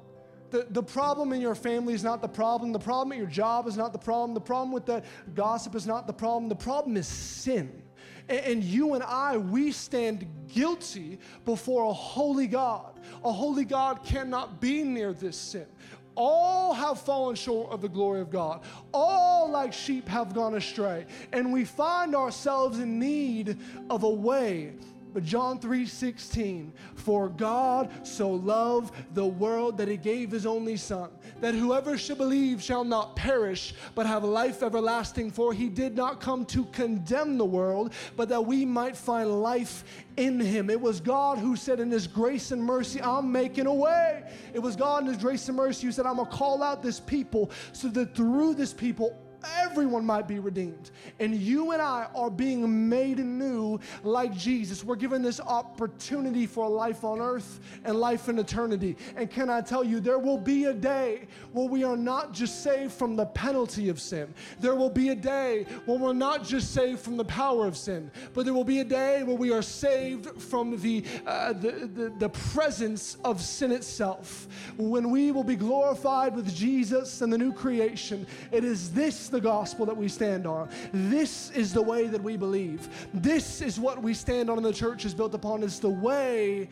The, 0.49 0.65
the 0.71 0.81
problem 0.81 1.31
in 1.31 1.41
your 1.41 1.53
family 1.53 1.93
is 1.93 2.03
not 2.03 2.23
the 2.23 2.27
problem. 2.27 2.71
The 2.71 2.79
problem 2.79 3.11
at 3.11 3.19
your 3.19 3.27
job 3.27 3.67
is 3.67 3.77
not 3.77 3.93
the 3.93 3.99
problem. 3.99 4.33
The 4.33 4.41
problem 4.41 4.71
with 4.71 4.87
the 4.87 5.03
gossip 5.35 5.75
is 5.75 5.85
not 5.85 6.07
the 6.07 6.13
problem. 6.13 6.49
The 6.49 6.55
problem 6.55 6.97
is 6.97 7.05
sin. 7.07 7.83
And, 8.29 8.39
and 8.39 8.63
you 8.63 8.95
and 8.95 9.03
I, 9.03 9.37
we 9.37 9.71
stand 9.71 10.25
guilty 10.47 11.19
before 11.45 11.83
a 11.83 11.93
holy 11.93 12.47
God. 12.47 12.99
A 13.23 13.31
holy 13.31 13.63
God 13.63 14.03
cannot 14.03 14.59
be 14.59 14.81
near 14.81 15.13
this 15.13 15.37
sin. 15.37 15.67
All 16.15 16.73
have 16.73 16.99
fallen 16.99 17.35
short 17.35 17.71
of 17.71 17.81
the 17.81 17.89
glory 17.89 18.21
of 18.21 18.29
God. 18.29 18.61
All, 18.93 19.49
like 19.49 19.73
sheep, 19.73 20.07
have 20.07 20.33
gone 20.33 20.55
astray. 20.55 21.05
And 21.31 21.53
we 21.53 21.65
find 21.65 22.15
ourselves 22.15 22.79
in 22.79 22.99
need 22.99 23.57
of 23.89 24.03
a 24.03 24.09
way 24.09 24.73
But 25.13 25.23
John 25.23 25.59
3:16, 25.59 26.71
for 26.95 27.27
God 27.27 27.89
so 28.03 28.29
loved 28.29 28.93
the 29.13 29.25
world 29.25 29.77
that 29.77 29.87
he 29.87 29.97
gave 29.97 30.31
his 30.31 30.45
only 30.45 30.77
son, 30.77 31.09
that 31.41 31.53
whoever 31.53 31.97
should 31.97 32.17
believe 32.17 32.61
shall 32.61 32.83
not 32.83 33.15
perish, 33.15 33.73
but 33.93 34.05
have 34.05 34.23
life 34.23 34.63
everlasting, 34.63 35.31
for 35.31 35.53
he 35.53 35.67
did 35.67 35.95
not 35.95 36.21
come 36.21 36.45
to 36.45 36.65
condemn 36.65 37.37
the 37.37 37.45
world, 37.45 37.93
but 38.15 38.29
that 38.29 38.45
we 38.45 38.65
might 38.65 38.95
find 38.95 39.41
life 39.41 39.83
in 40.17 40.39
him. 40.39 40.69
It 40.69 40.79
was 40.79 40.99
God 40.99 41.37
who 41.37 41.55
said 41.55 41.79
in 41.79 41.91
his 41.91 42.07
grace 42.07 42.51
and 42.51 42.63
mercy, 42.63 43.01
I'm 43.01 43.31
making 43.31 43.65
a 43.65 43.73
way. 43.73 44.23
It 44.53 44.59
was 44.59 44.75
God 44.75 45.03
in 45.03 45.07
his 45.07 45.17
grace 45.17 45.47
and 45.47 45.57
mercy 45.57 45.87
who 45.87 45.91
said, 45.91 46.05
I'm 46.05 46.17
gonna 46.17 46.29
call 46.29 46.63
out 46.63 46.81
this 46.81 46.99
people 46.99 47.51
so 47.73 47.87
that 47.89 48.15
through 48.15 48.55
this 48.55 48.73
people 48.73 49.17
everyone 49.57 50.05
might 50.05 50.27
be 50.27 50.39
redeemed. 50.39 50.91
And 51.19 51.35
you 51.35 51.71
and 51.71 51.81
I 51.81 52.07
are 52.15 52.29
being 52.29 52.89
made 52.89 53.19
new 53.19 53.79
like 54.03 54.33
Jesus. 54.33 54.83
We're 54.83 54.95
given 54.95 55.21
this 55.21 55.39
opportunity 55.39 56.45
for 56.45 56.67
life 56.69 57.03
on 57.03 57.19
earth 57.19 57.59
and 57.83 57.99
life 57.99 58.29
in 58.29 58.39
eternity. 58.39 58.97
And 59.15 59.29
can 59.29 59.49
I 59.49 59.61
tell 59.61 59.83
you, 59.83 59.99
there 59.99 60.19
will 60.19 60.37
be 60.37 60.65
a 60.65 60.73
day 60.73 61.27
where 61.51 61.67
we 61.67 61.83
are 61.83 61.97
not 61.97 62.33
just 62.33 62.63
saved 62.63 62.93
from 62.93 63.15
the 63.15 63.25
penalty 63.25 63.89
of 63.89 63.99
sin. 63.99 64.33
There 64.59 64.75
will 64.75 64.89
be 64.89 65.09
a 65.09 65.15
day 65.15 65.65
when 65.85 65.99
we're 65.99 66.13
not 66.13 66.43
just 66.43 66.73
saved 66.73 66.99
from 66.99 67.17
the 67.17 67.25
power 67.25 67.65
of 67.65 67.77
sin, 67.77 68.11
but 68.33 68.45
there 68.45 68.53
will 68.53 68.63
be 68.63 68.79
a 68.79 68.85
day 68.85 69.23
where 69.23 69.35
we 69.35 69.51
are 69.51 69.61
saved 69.61 70.41
from 70.41 70.77
the, 70.79 71.03
uh, 71.25 71.53
the, 71.53 71.89
the, 71.93 72.13
the 72.17 72.29
presence 72.29 73.17
of 73.23 73.41
sin 73.41 73.71
itself. 73.71 74.47
When 74.77 75.09
we 75.09 75.31
will 75.31 75.43
be 75.43 75.55
glorified 75.55 76.35
with 76.35 76.53
Jesus 76.53 77.21
and 77.21 77.31
the 77.31 77.37
new 77.37 77.53
creation, 77.53 78.27
it 78.51 78.63
is 78.63 78.91
this 78.91 79.30
the 79.31 79.41
gospel 79.41 79.85
that 79.85 79.95
we 79.97 80.07
stand 80.07 80.45
on. 80.45 80.69
This 80.93 81.51
is 81.51 81.73
the 81.73 81.81
way 81.81 82.07
that 82.07 82.21
we 82.21 82.37
believe. 82.37 82.87
This 83.13 83.61
is 83.61 83.79
what 83.79 84.01
we 84.01 84.13
stand 84.13 84.49
on 84.49 84.57
and 84.57 84.65
the 84.65 84.73
church 84.73 85.05
is 85.05 85.13
built 85.13 85.33
upon. 85.33 85.63
It's 85.63 85.79
the 85.79 85.89
way 85.89 86.69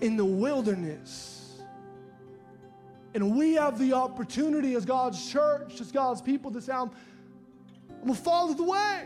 in 0.00 0.16
the 0.16 0.24
wilderness. 0.24 1.62
And 3.14 3.36
we 3.36 3.54
have 3.54 3.78
the 3.78 3.92
opportunity 3.92 4.74
as 4.74 4.84
God's 4.84 5.30
church, 5.30 5.80
as 5.80 5.92
God's 5.92 6.22
people, 6.22 6.50
to 6.50 6.60
say, 6.60 6.72
I'm, 6.72 6.90
I'm 7.90 8.04
going 8.04 8.14
to 8.14 8.20
follow 8.20 8.54
the 8.54 8.64
way. 8.64 9.04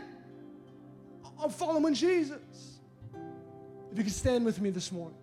I'm 1.41 1.49
following 1.49 1.93
Jesus. 1.93 2.79
If 3.91 3.97
you 3.97 4.03
could 4.03 4.13
stand 4.13 4.45
with 4.45 4.59
me 4.59 4.69
this 4.69 4.91
morning. 4.91 5.17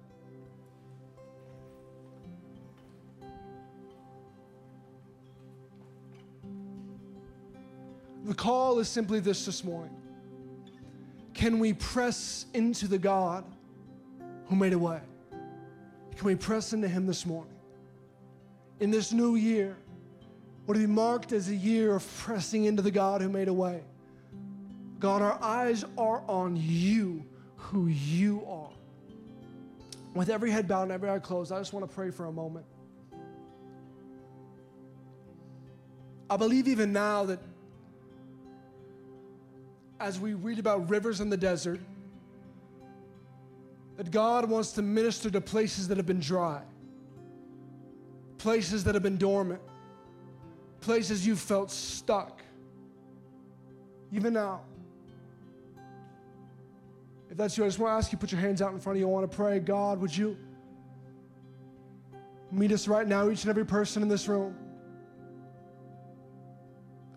The 8.25 8.35
call 8.35 8.79
is 8.79 8.89
simply 8.89 9.21
this 9.21 9.45
this 9.45 9.63
morning. 9.63 9.95
Can 11.35 11.59
we 11.59 11.75
press 11.75 12.47
into 12.55 12.89
the 12.89 12.99
God 12.99 13.45
who 14.47 14.57
made 14.57 14.73
a 14.73 14.79
way? 14.79 15.01
Can 16.17 16.27
we 16.27 16.35
press 16.35 16.73
into 16.73 16.89
Him 16.89 17.07
this 17.07 17.27
morning? 17.27 17.53
In 18.81 18.91
this 18.91 19.13
new 19.13 19.37
year, 19.37 19.77
would 20.67 20.79
it 20.79 20.81
be 20.81 20.87
marked 20.87 21.33
as 21.33 21.51
a 21.51 21.55
year 21.55 21.95
of 21.95 22.19
pressing 22.19 22.65
into 22.65 22.81
the 22.81 22.91
God 22.91 23.21
who 23.21 23.29
made 23.29 23.49
a 23.49 23.53
way? 23.53 23.83
God, 25.01 25.21
our 25.21 25.39
eyes 25.43 25.85
are 25.99 26.23
on 26.27 26.57
you, 26.57 27.27
who 27.57 27.89
you 27.89 28.43
are. 28.49 28.71
With 30.15 30.31
every 30.31 30.51
head 30.51 30.67
bowed 30.67 30.85
and 30.85 30.93
every 30.93 31.11
eye 31.11 31.19
closed, 31.19 31.53
I 31.53 31.59
just 31.59 31.75
want 31.75 31.87
to 31.87 31.95
pray 31.95 32.11
for 32.11 32.27
a 32.27 32.33
moment. 32.33 32.65
I 36.31 36.39
believe 36.39 36.69
even 36.69 36.93
now 36.93 37.25
that 37.25 37.39
as 40.01 40.19
we 40.19 40.35
read 40.35 40.59
about 40.59 40.91
rivers 40.91 41.21
in 41.21 41.31
the 41.31 41.37
desert, 41.37 41.81
that 43.97 44.11
God 44.11 44.49
wants 44.49 44.73
to 44.73 44.83
minister 44.83 45.31
to 45.31 45.41
places 45.41 45.89
that 45.89 45.97
have 45.97 46.07
been 46.07 46.21
dry, 46.21 46.63
places 48.39 48.85
that 48.85 48.95
have 48.95 49.03
been 49.03 49.17
dormant, 49.17 49.61
places 50.81 51.27
you've 51.27 51.41
felt 51.41 51.71
stuck. 51.71 52.43
Even 54.13 54.33
now. 54.33 54.63
If 57.31 57.37
that's 57.37 57.57
you, 57.57 57.65
I 57.65 57.69
just 57.69 57.79
want 57.79 57.93
to 57.93 57.97
ask 57.97 58.13
you 58.13 58.19
put 58.19 58.31
your 58.31 58.41
hands 58.41 58.63
out 58.63 58.73
in 58.73 58.81
front 58.81 58.97
of 58.97 59.01
you. 59.01 59.09
I 59.09 59.11
want 59.11 59.31
to 59.31 59.37
pray, 59.37 59.59
God, 59.59 60.01
would 60.01 60.17
you 60.17 60.37
meet 62.53 62.71
us 62.71 62.87
right 62.87 63.07
now, 63.09 63.29
each 63.31 63.43
and 63.43 63.51
every 63.51 63.67
person 63.67 64.03
in 64.03 64.09
this 64.09 64.29
room? 64.29 64.57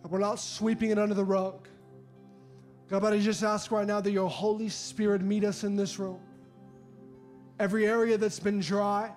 We're 0.10 0.20
not 0.20 0.40
sweeping 0.40 0.92
it 0.92 0.98
under 0.98 1.14
the 1.14 1.26
rug. 1.26 1.68
God, 2.90 3.02
but 3.02 3.14
I 3.14 3.20
just 3.20 3.44
ask 3.44 3.70
right 3.72 3.86
now 3.86 4.00
that 4.00 4.12
your 4.12 4.30
Holy 4.30 4.70
Spirit 4.70 5.22
meet 5.22 5.44
us 5.44 5.64
in 5.64 5.76
this 5.76 6.00
room. 6.00 6.20
Every 7.60 7.86
area 7.86 8.18
that's 8.18 8.40
been 8.40 8.60
dry, 8.60 9.12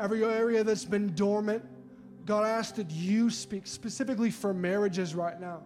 every 0.00 0.24
area 0.24 0.64
that's 0.64 0.84
been 0.84 1.14
dormant, 1.14 1.64
God, 2.24 2.44
I 2.44 2.50
ask 2.50 2.74
that 2.74 2.90
you 2.90 3.30
speak 3.30 3.66
specifically 3.66 4.30
for 4.30 4.52
marriages 4.52 5.14
right 5.14 5.40
now. 5.40 5.62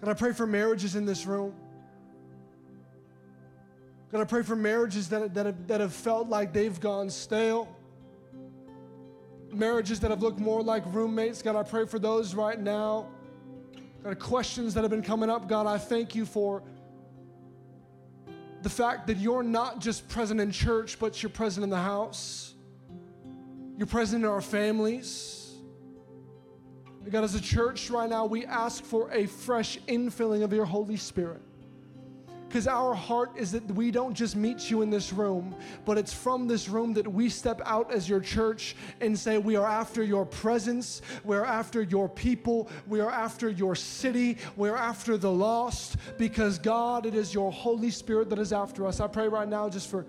God, 0.00 0.10
I 0.10 0.14
pray 0.14 0.32
for 0.32 0.46
marriages 0.46 0.96
in 0.96 1.04
this 1.04 1.26
room. 1.26 1.54
God, 4.10 4.20
I 4.22 4.24
pray 4.24 4.42
for 4.42 4.56
marriages 4.56 5.08
that, 5.10 5.34
that, 5.34 5.46
have, 5.46 5.66
that 5.66 5.80
have 5.80 5.92
felt 5.92 6.28
like 6.28 6.52
they've 6.52 6.78
gone 6.80 7.10
stale. 7.10 7.68
Marriages 9.52 10.00
that 10.00 10.10
have 10.10 10.22
looked 10.22 10.40
more 10.40 10.62
like 10.62 10.82
roommates. 10.94 11.42
God, 11.42 11.56
I 11.56 11.62
pray 11.62 11.86
for 11.86 11.98
those 11.98 12.34
right 12.34 12.58
now 12.58 13.08
Questions 14.14 14.74
that 14.74 14.82
have 14.82 14.90
been 14.90 15.02
coming 15.02 15.28
up, 15.28 15.48
God, 15.48 15.66
I 15.66 15.78
thank 15.78 16.14
you 16.14 16.24
for 16.24 16.62
the 18.62 18.70
fact 18.70 19.06
that 19.08 19.16
you're 19.18 19.42
not 19.42 19.80
just 19.80 20.08
present 20.08 20.40
in 20.40 20.50
church, 20.50 20.98
but 20.98 21.22
you're 21.22 21.30
present 21.30 21.64
in 21.64 21.70
the 21.70 21.76
house. 21.76 22.54
You're 23.76 23.86
present 23.86 24.24
in 24.24 24.30
our 24.30 24.40
families. 24.40 25.54
God, 27.08 27.22
as 27.22 27.34
a 27.34 27.40
church 27.40 27.90
right 27.90 28.10
now, 28.10 28.26
we 28.26 28.44
ask 28.46 28.82
for 28.82 29.10
a 29.12 29.26
fresh 29.26 29.78
infilling 29.86 30.42
of 30.42 30.52
your 30.52 30.64
Holy 30.64 30.96
Spirit. 30.96 31.42
Because 32.48 32.68
our 32.68 32.94
heart 32.94 33.32
is 33.36 33.50
that 33.52 33.66
we 33.72 33.90
don't 33.90 34.14
just 34.14 34.36
meet 34.36 34.70
you 34.70 34.82
in 34.82 34.88
this 34.88 35.12
room, 35.12 35.54
but 35.84 35.98
it's 35.98 36.12
from 36.12 36.46
this 36.46 36.68
room 36.68 36.92
that 36.94 37.06
we 37.06 37.28
step 37.28 37.60
out 37.64 37.92
as 37.92 38.08
your 38.08 38.20
church 38.20 38.76
and 39.00 39.18
say, 39.18 39.38
We 39.38 39.56
are 39.56 39.66
after 39.66 40.02
your 40.02 40.24
presence, 40.24 41.02
we're 41.24 41.44
after 41.44 41.82
your 41.82 42.08
people, 42.08 42.70
we 42.86 43.00
are 43.00 43.10
after 43.10 43.50
your 43.50 43.74
city, 43.74 44.38
we're 44.54 44.76
after 44.76 45.18
the 45.18 45.30
lost, 45.30 45.96
because 46.18 46.58
God, 46.58 47.04
it 47.04 47.14
is 47.14 47.34
your 47.34 47.50
Holy 47.50 47.90
Spirit 47.90 48.30
that 48.30 48.38
is 48.38 48.52
after 48.52 48.86
us. 48.86 49.00
I 49.00 49.08
pray 49.08 49.26
right 49.26 49.48
now 49.48 49.68
just 49.68 49.90
for, 49.90 50.06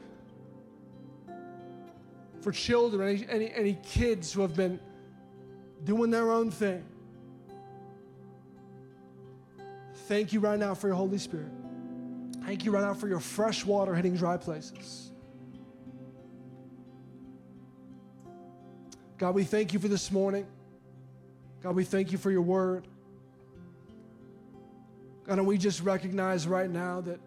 for 2.41 2.52
children, 2.52 3.02
any, 3.08 3.28
any, 3.30 3.54
any 3.54 3.73
kids 3.82 4.32
who 4.32 4.41
have 4.41 4.56
been 4.56 4.80
doing 5.84 6.12
their 6.12 6.32
own 6.32 6.52
thing. 6.52 6.86
Thank 10.08 10.34
you 10.34 10.39
right 10.39 10.60
now 10.60 10.76
for 10.76 10.88
your 10.88 10.95
Holy 10.95 11.17
Spirit. 11.17 11.57
Thank 12.48 12.64
you 12.64 12.72
right 12.72 12.82
now 12.86 12.94
for 12.94 13.10
your 13.10 13.20
fresh 13.20 13.66
water 13.66 13.94
hitting 13.94 14.16
dry 14.16 14.38
places. 14.38 15.12
God, 19.18 19.36
we 19.36 19.44
thank 19.44 19.74
you 19.74 19.80
for 19.80 19.90
this 19.90 20.14
morning. 20.14 20.48
God, 21.62 21.76
we 21.76 21.84
thank 21.84 22.14
you 22.14 22.18
for 22.18 22.32
your 22.32 22.44
word. 22.44 22.88
God, 25.26 25.40
and 25.40 25.46
we 25.46 25.58
just 25.58 25.82
recognize 25.82 26.48
right 26.48 26.70
now 26.70 27.02
that 27.02 27.20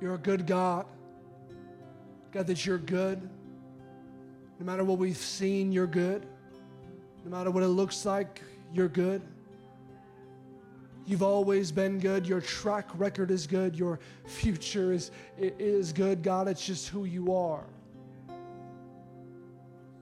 you're 0.00 0.14
a 0.14 0.18
good 0.18 0.46
God. 0.46 0.86
God, 2.32 2.46
that 2.46 2.64
you're 2.64 2.78
good. 2.78 3.20
No 4.58 4.64
matter 4.64 4.82
what 4.82 4.96
we've 4.96 5.14
seen, 5.14 5.72
you're 5.72 5.86
good. 5.86 6.24
No 7.26 7.36
matter 7.36 7.50
what 7.50 7.62
it 7.62 7.68
looks 7.68 8.06
like, 8.06 8.40
you're 8.72 8.88
good. 8.88 9.22
You've 11.06 11.22
always 11.22 11.72
been 11.72 11.98
good. 11.98 12.26
Your 12.26 12.40
track 12.40 12.86
record 12.94 13.30
is 13.30 13.46
good. 13.46 13.74
Your 13.74 13.98
future 14.26 14.92
is, 14.92 15.10
is 15.38 15.92
good. 15.92 16.22
God, 16.22 16.46
it's 16.46 16.64
just 16.64 16.88
who 16.88 17.04
you 17.04 17.34
are. 17.34 17.64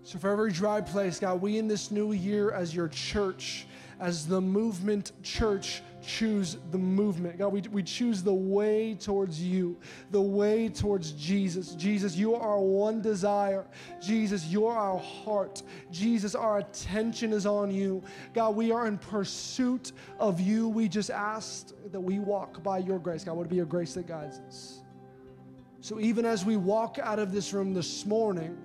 So, 0.02 0.18
for 0.18 0.30
every 0.30 0.52
dry 0.52 0.80
place, 0.80 1.18
God, 1.18 1.40
we 1.40 1.58
in 1.58 1.68
this 1.68 1.90
new 1.90 2.12
year 2.12 2.50
as 2.50 2.74
your 2.74 2.88
church, 2.88 3.66
as 4.00 4.26
the 4.26 4.40
movement 4.40 5.12
church, 5.22 5.82
choose 6.06 6.56
the 6.70 6.78
movement. 6.78 7.38
God, 7.38 7.52
we, 7.52 7.60
we 7.72 7.82
choose 7.82 8.22
the 8.22 8.32
way 8.32 8.94
towards 8.94 9.42
you, 9.42 9.76
the 10.10 10.20
way 10.20 10.68
towards 10.68 11.12
Jesus. 11.12 11.74
Jesus, 11.74 12.14
you 12.16 12.34
are 12.34 12.40
our 12.40 12.60
one 12.60 13.02
desire. 13.02 13.66
Jesus, 14.00 14.46
you're 14.46 14.72
our 14.72 14.98
heart. 14.98 15.62
Jesus, 15.90 16.34
our 16.34 16.58
attention 16.58 17.32
is 17.32 17.46
on 17.46 17.70
you. 17.70 18.02
God, 18.34 18.54
we 18.54 18.70
are 18.70 18.86
in 18.86 18.98
pursuit 18.98 19.92
of 20.18 20.40
you. 20.40 20.68
We 20.68 20.88
just 20.88 21.10
asked 21.10 21.74
that 21.90 22.00
we 22.00 22.20
walk 22.20 22.62
by 22.62 22.78
your 22.78 22.98
grace. 22.98 23.24
God, 23.24 23.36
would 23.36 23.46
it 23.46 23.50
be 23.50 23.56
your 23.56 23.66
grace 23.66 23.94
that 23.94 24.06
guides 24.06 24.38
us? 24.46 24.80
So 25.80 26.00
even 26.00 26.24
as 26.24 26.44
we 26.44 26.56
walk 26.56 26.98
out 27.02 27.18
of 27.18 27.32
this 27.32 27.52
room 27.52 27.74
this 27.74 28.06
morning, 28.06 28.56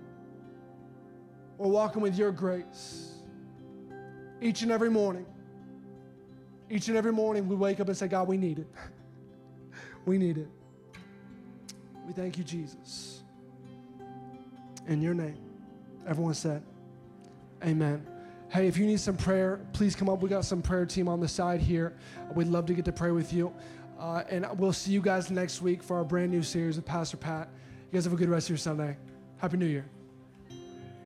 we're 1.57 1.69
walking 1.69 2.01
with 2.01 2.17
your 2.17 2.31
grace 2.31 3.12
each 4.43 4.61
and 4.61 4.71
every 4.71 4.89
morning 4.89 5.25
Each 6.69 6.87
and 6.87 6.97
every 6.97 7.13
morning 7.13 7.47
we 7.47 7.55
wake 7.55 7.79
up 7.79 7.87
and 7.87 7.97
say, 7.97 8.07
God, 8.07 8.27
we 8.27 8.37
need 8.37 8.59
it. 8.59 8.67
we 10.05 10.17
need 10.17 10.37
it. 10.37 10.49
We 12.05 12.13
thank 12.13 12.37
you, 12.37 12.43
Jesus. 12.43 13.23
In 14.87 15.01
your 15.01 15.13
name. 15.13 15.37
Everyone 16.07 16.33
said, 16.33 16.61
Amen. 17.63 18.05
Hey, 18.49 18.67
if 18.67 18.77
you 18.77 18.85
need 18.85 18.99
some 18.99 19.15
prayer, 19.15 19.61
please 19.71 19.95
come 19.95 20.09
up. 20.09 20.21
We 20.21 20.29
got 20.29 20.45
some 20.45 20.61
prayer 20.61 20.85
team 20.85 21.07
on 21.07 21.19
the 21.19 21.27
side 21.27 21.61
here. 21.61 21.93
We'd 22.35 22.47
love 22.47 22.65
to 22.67 22.73
get 22.73 22.85
to 22.85 22.91
pray 22.91 23.11
with 23.11 23.31
you. 23.31 23.53
Uh, 23.97 24.23
and 24.29 24.45
we'll 24.59 24.73
see 24.73 24.91
you 24.91 25.01
guys 25.01 25.31
next 25.31 25.61
week 25.61 25.81
for 25.81 25.95
our 25.95 26.03
brand 26.03 26.31
new 26.31 26.43
series 26.43 26.75
with 26.75 26.85
Pastor 26.85 27.17
Pat. 27.17 27.47
You 27.91 27.97
guys 27.97 28.03
have 28.03 28.13
a 28.13 28.17
good 28.17 28.29
rest 28.29 28.47
of 28.47 28.51
your 28.51 28.57
Sunday. 28.57 28.97
Happy 29.37 29.57
New 29.57 29.65
Year. 29.65 29.85